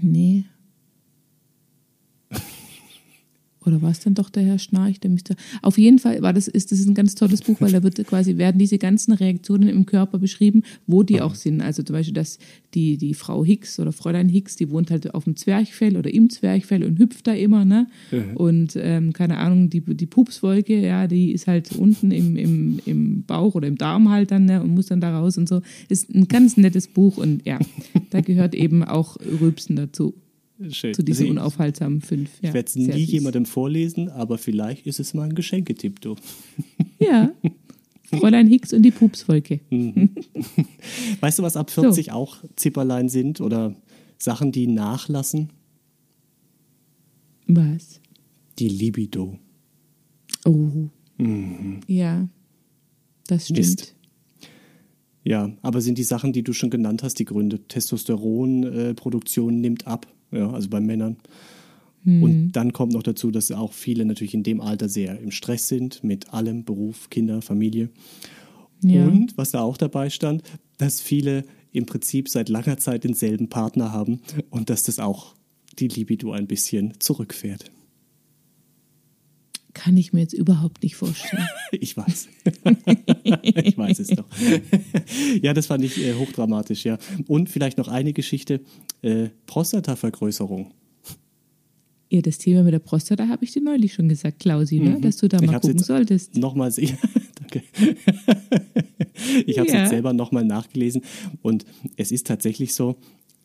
[0.00, 0.44] Nee.
[3.64, 5.34] Oder war es dann doch der Herr Schnarch, der müsste.
[5.62, 8.04] Auf jeden Fall war das, ist das ist ein ganz tolles Buch, weil da wird
[8.06, 11.60] quasi, werden diese ganzen Reaktionen im Körper beschrieben, wo die auch sind.
[11.60, 12.38] Also zum Beispiel, dass
[12.74, 16.30] die, die Frau Hicks oder Fräulein Hicks, die wohnt halt auf dem Zwerchfell oder im
[16.30, 17.88] Zwerchfell und hüpft da immer, ne?
[18.34, 23.22] Und ähm, keine Ahnung, die, die Pupswolke, ja, die ist halt unten im, im, im
[23.24, 24.62] Bauch oder im Darm halt dann, ne?
[24.62, 25.62] Und muss dann da raus und so.
[25.88, 27.58] Ist ein ganz nettes Buch und ja,
[28.10, 30.14] da gehört eben auch Rübsen dazu
[30.70, 30.92] Schön.
[30.94, 32.30] zu diesen Also ich- unaufhaltsamen fünf.
[32.42, 33.12] Ja, Ich werde es nie süß.
[33.12, 36.16] jemandem vorlesen, aber vielleicht ist es mal ein Geschenketipp, du.
[37.00, 37.32] Ja.
[38.04, 39.60] Fräulein Hicks und die Pupswolke.
[41.20, 43.74] Weißt du, was ab 40 auch Zipperlein sind oder
[44.18, 45.50] Sachen, die nachlassen?
[47.46, 48.00] Was?
[48.58, 49.38] Die Libido.
[50.44, 50.88] Oh.
[51.86, 52.28] Ja.
[53.26, 53.58] Das stimmt.
[53.58, 53.94] Mist.
[55.24, 57.60] Ja, aber sind die Sachen, die du schon genannt hast, die Gründe?
[57.68, 61.16] Testosteronproduktion äh, nimmt ab, ja, also bei Männern.
[62.04, 62.22] Hm.
[62.22, 65.68] Und dann kommt noch dazu, dass auch viele natürlich in dem Alter sehr im Stress
[65.68, 67.90] sind mit allem, Beruf, Kinder, Familie.
[68.82, 69.04] Ja.
[69.04, 70.42] Und was da auch dabei stand,
[70.78, 74.20] dass viele im Prinzip seit langer Zeit denselben Partner haben
[74.50, 75.34] und dass das auch
[75.78, 77.70] die Libido ein bisschen zurückfährt.
[79.74, 81.46] Kann ich mir jetzt überhaupt nicht vorstellen.
[81.72, 82.28] Ich weiß.
[83.64, 84.24] ich weiß es doch.
[85.42, 86.98] ja, das fand ich äh, hochdramatisch, ja.
[87.26, 88.60] Und vielleicht noch eine Geschichte:
[89.02, 90.70] äh, Prostatavergrößerung.
[92.10, 94.98] Ja, das Thema mit der Prostata habe ich dir neulich schon gesagt, Klausi, ne?
[94.98, 95.44] dass du da Mhm.
[95.44, 96.36] Ich mal gucken solltest.
[96.38, 96.96] Nochmal, se-
[97.38, 97.62] danke.
[99.46, 99.80] ich habe es Ja.
[99.80, 101.02] jetzt selber nochmal nachgelesen
[101.42, 101.66] und
[101.96, 102.96] es ist tatsächlich so,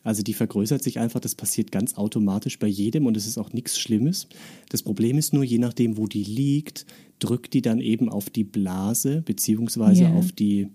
[0.04, 3.52] also die vergrößert sich einfach, das passiert ganz automatisch bei jedem und es ist auch
[3.52, 4.28] nichts Schlimmes.
[4.68, 6.86] Das Problem ist nur, je nachdem, wo die liegt,
[7.18, 10.12] drückt die dann eben auf die Blase beziehungsweise Ja.
[10.14, 10.68] auf die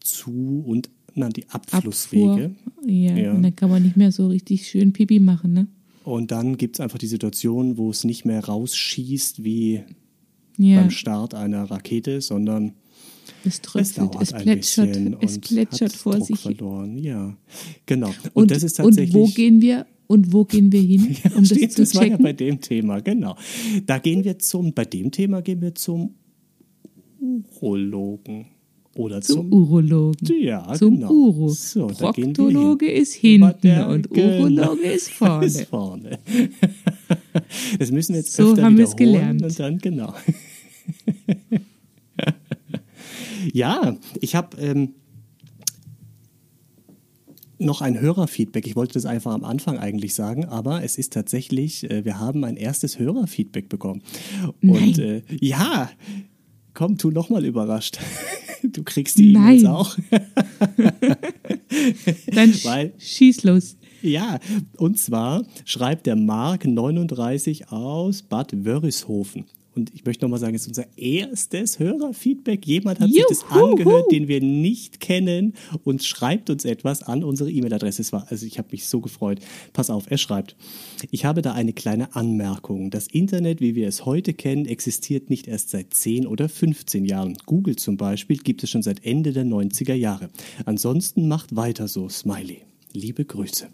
[0.00, 1.48] Zu- und na, die.
[1.48, 2.54] Abflusswege.
[2.86, 3.32] Ja, Ja.
[3.32, 5.66] und dann kann man nicht mehr so richtig schön Pipi machen, ne?
[6.04, 9.82] Und dann gibt es einfach die Situation, wo es nicht mehr rausschießt wie
[10.56, 12.72] Ja, beim Start einer Rakete, sondern
[13.44, 16.56] es Es tröpfelt, es ein plätschert, es und plätschert vor Druck sich hin.
[16.56, 16.98] verloren.
[16.98, 17.36] Ja,
[17.86, 18.08] genau.
[18.08, 19.14] Und, Und, das ist und tatsächlich.
[19.14, 22.08] wo gehen wir und wo gehen wir hin, um das Steht, zu das war ja
[22.10, 22.22] checken?
[22.24, 23.36] bei dem Thema, genau.
[23.86, 26.14] Da gehen wir zum, bei dem Thema gehen wir zum
[27.20, 28.46] Urologen.
[28.94, 30.40] Oder zum zum, Urologen.
[30.42, 31.12] ja, zum genau.
[31.12, 31.48] Uro.
[31.50, 34.40] So, Proktologe ist hinten der- und genau.
[34.42, 35.46] Urologe ist vorne.
[35.46, 36.18] Ist vorne.
[37.78, 39.42] Das müssen wir jetzt So öfter haben wir es gelernt.
[39.42, 40.12] Und dann, genau.
[43.58, 44.94] Ja, ich habe ähm,
[47.58, 48.66] noch ein Hörerfeedback.
[48.66, 52.44] Ich wollte das einfach am Anfang eigentlich sagen, aber es ist tatsächlich, äh, wir haben
[52.44, 54.02] ein erstes Hörerfeedback bekommen.
[54.62, 54.98] Und Nein.
[54.98, 55.90] äh, ja,
[56.74, 57.98] komm, tu nochmal überrascht.
[58.60, 59.34] Du kriegst die.
[59.34, 59.96] E-Mails auch.
[62.26, 63.76] Dann Weil- schieß los.
[64.02, 64.40] Ja,
[64.76, 69.44] und zwar schreibt der Mark 39 aus Bad Wörishofen.
[69.78, 72.66] Und ich möchte nochmal sagen, es ist unser erstes Hörerfeedback.
[72.66, 73.66] Jemand hat sich das Juhu.
[73.66, 75.54] angehört, den wir nicht kennen
[75.84, 78.02] und schreibt uns etwas an unsere E-Mail-Adresse.
[78.02, 79.38] Es war, also ich habe mich so gefreut.
[79.72, 80.56] Pass auf, er schreibt,
[81.12, 82.90] ich habe da eine kleine Anmerkung.
[82.90, 87.36] Das Internet, wie wir es heute kennen, existiert nicht erst seit 10 oder 15 Jahren.
[87.46, 90.28] Google zum Beispiel gibt es schon seit Ende der 90er Jahre.
[90.64, 92.62] Ansonsten macht weiter so, Smiley.
[92.92, 93.68] Liebe Grüße.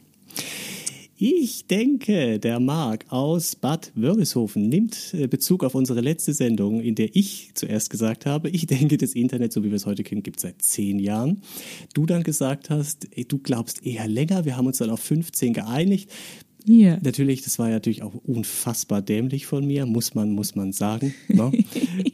[1.27, 6.97] Ich denke, der Marc aus Bad Wörishofen nimmt äh, Bezug auf unsere letzte Sendung, in
[6.97, 10.23] der ich zuerst gesagt habe, ich denke, das Internet, so wie wir es heute kennen,
[10.23, 11.41] gibt es seit zehn Jahren.
[11.95, 15.55] Du dann gesagt hast, ey, du glaubst eher länger, wir haben uns dann auf 15
[15.55, 16.11] geeinigt.
[16.67, 16.99] Hier.
[17.03, 21.15] Natürlich, das war ja natürlich auch unfassbar dämlich von mir, muss man, muss man sagen.
[21.29, 21.53] Ne?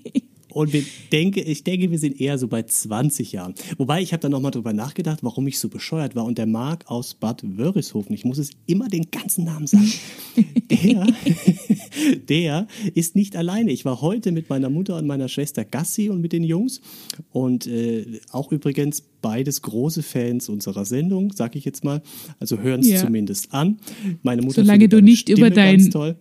[0.53, 0.82] Und wir
[1.12, 3.55] denke, ich denke, wir sind eher so bei 20 Jahren.
[3.78, 6.24] Wobei, ich habe dann nochmal drüber nachgedacht, warum ich so bescheuert war.
[6.24, 9.92] Und der Marc aus Bad Wörishofen, ich muss es immer den ganzen Namen sagen,
[10.70, 11.07] der,
[12.28, 13.70] der ist nicht alleine.
[13.72, 16.80] Ich war heute mit meiner Mutter und meiner Schwester Gassi und mit den Jungs.
[17.32, 22.03] Und äh, auch übrigens beides große Fans unserer Sendung, sag ich jetzt mal.
[22.38, 23.01] Also hören es Ja.
[23.05, 23.78] zumindest an.
[24.22, 26.16] Meine Mutter Solange du nicht über dein- toll.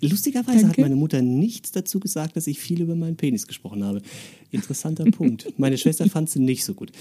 [0.00, 0.80] Lustigerweise hat Danke.
[0.82, 4.02] meine Mutter nichts dazu gesagt, dass ich viel über meinen Penis gesprochen habe.
[4.50, 5.52] Interessanter Punkt.
[5.58, 6.92] Meine Schwester fand sie nicht so gut.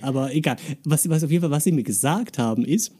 [0.00, 0.56] Aber egal.
[0.84, 2.92] Was, was auf jeden Fall, was sie mir gesagt haben, ist,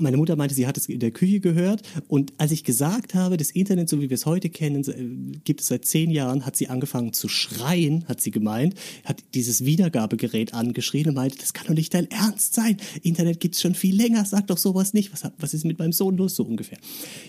[0.00, 3.36] meine Mutter meinte, sie hat es in der Küche gehört und als ich gesagt habe,
[3.36, 6.56] das Internet, so wie wir es heute kennen, äh, gibt es seit zehn Jahren, hat
[6.56, 8.74] sie angefangen zu schreien, hat sie gemeint,
[9.04, 12.76] hat dieses Wiedergabegerät angeschrien und meinte, das kann doch nicht dein Ernst sein.
[13.02, 15.12] Internet gibt es schon viel länger, sag doch sowas nicht.
[15.12, 16.78] Was, hat- was ist mit meinem Sohn los, so ungefähr?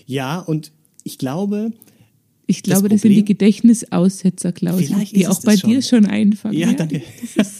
[0.06, 0.72] Ja, und
[1.06, 1.72] ich glaube,
[2.46, 5.70] Ich glaube, das, sind Problem- die Gedächtnisaussetzer, Vielleicht die auch bei das schon.
[5.70, 6.58] dir schon einfangen.
[6.58, 7.02] Ja, danke.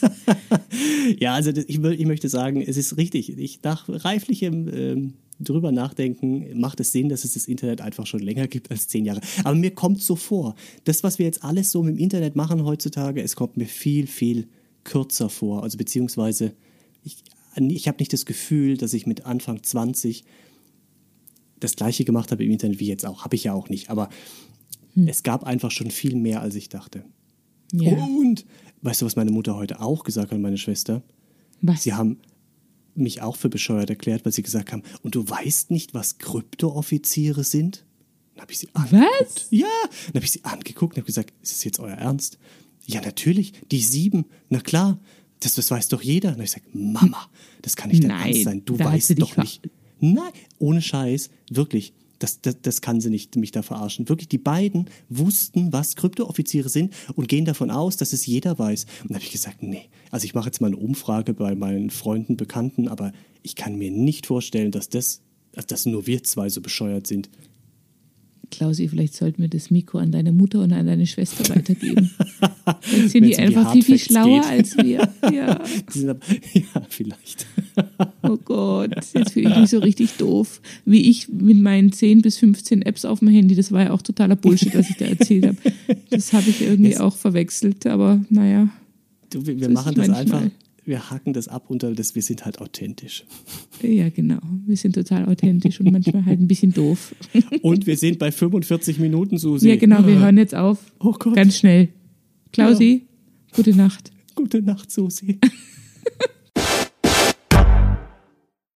[1.19, 3.37] ja, also das, ich, ich möchte sagen, es ist richtig.
[3.37, 8.21] Ich nach reiflichem ähm, drüber nachdenken, macht es Sinn, dass es das Internet einfach schon
[8.21, 9.21] länger gibt als zehn Jahre.
[9.43, 12.63] Aber mir kommt so vor, das, was wir jetzt alles so mit dem Internet machen
[12.65, 14.47] heutzutage, es kommt mir viel, viel
[14.83, 15.63] kürzer vor.
[15.63, 16.53] Also beziehungsweise,
[17.03, 17.17] ich,
[17.55, 20.23] ich habe nicht das Gefühl, dass ich mit Anfang 20
[21.59, 23.23] das gleiche gemacht habe im Internet wie jetzt auch.
[23.23, 23.89] Habe ich ja auch nicht.
[23.89, 24.09] Aber
[25.05, 27.03] es gab einfach schon viel mehr, als ich dachte.
[27.71, 27.91] Ja.
[27.91, 28.45] Und
[28.81, 31.03] weißt du, was meine Mutter heute auch gesagt hat, meine Schwester?
[31.61, 31.83] Was?
[31.83, 32.19] Sie haben
[32.95, 37.43] mich auch für bescheuert erklärt, weil sie gesagt haben, und du weißt nicht, was Kryptooffiziere
[37.43, 37.85] sind?
[38.33, 39.47] Dann habe ich sie angeguckt.
[39.51, 39.67] Ja,
[40.07, 42.39] dann habe ich sie angeguckt und habe gesagt, ist das jetzt euer Ernst?
[42.85, 44.99] Ja, natürlich, die sieben, na klar,
[45.39, 46.29] das, das weiß doch jeder.
[46.29, 47.29] Und dann habe ich gesagt, Mama,
[47.61, 48.65] das kann nicht dein Nein, Ernst sein.
[48.65, 49.69] Du weißt du doch nicht.
[49.99, 51.93] Nein, ohne Scheiß, wirklich.
[52.19, 54.09] Das, das, das kann sie nicht mich da verarschen.
[54.09, 58.85] Wirklich, die beiden wussten, was Kryptooffiziere sind und gehen davon aus, dass es jeder weiß.
[59.03, 59.85] Und da habe ich gesagt, nee.
[60.09, 63.11] Also ich mache jetzt mal eine Umfrage bei meinen Freunden, Bekannten, aber
[63.43, 65.21] ich kann mir nicht vorstellen, dass das,
[65.67, 67.29] dass nur wir zwei so bescheuert sind.
[68.49, 72.11] Klausi, vielleicht sollten wir das Mikro an deine Mutter und an deine Schwester weitergeben.
[72.95, 74.49] Jetzt sind die um die einfach viel, viel schlauer geht.
[74.49, 75.09] als wir.
[75.33, 75.59] Ja.
[75.59, 76.17] Aber,
[76.53, 77.45] ja, vielleicht.
[78.23, 80.61] Oh Gott, jetzt fühle ich mich so richtig doof.
[80.85, 84.01] Wie ich mit meinen 10 bis 15 Apps auf dem Handy, das war ja auch
[84.01, 85.57] totaler Bullshit, was ich da erzählt habe.
[86.09, 88.69] Das habe ich irgendwie Jetzt- auch verwechselt, aber naja.
[89.29, 90.43] Du, wir So machen das manchmal.
[90.43, 90.57] einfach,
[90.87, 93.25] wir hacken das ab unter das, wir sind halt authentisch.
[93.81, 94.39] Ja, genau.
[94.65, 97.13] Wir sind total authentisch und manchmal halt ein bisschen doof.
[97.61, 99.67] Und wir sind bei 45 Minuten, Susi.
[99.67, 100.79] Ja, genau, wir hören jetzt auf.
[100.99, 101.35] Oh Gott.
[101.35, 101.89] Ganz schnell.
[102.53, 103.05] Klausi,
[103.53, 104.11] gute Nacht.
[104.35, 105.39] Gute Nacht, Susi.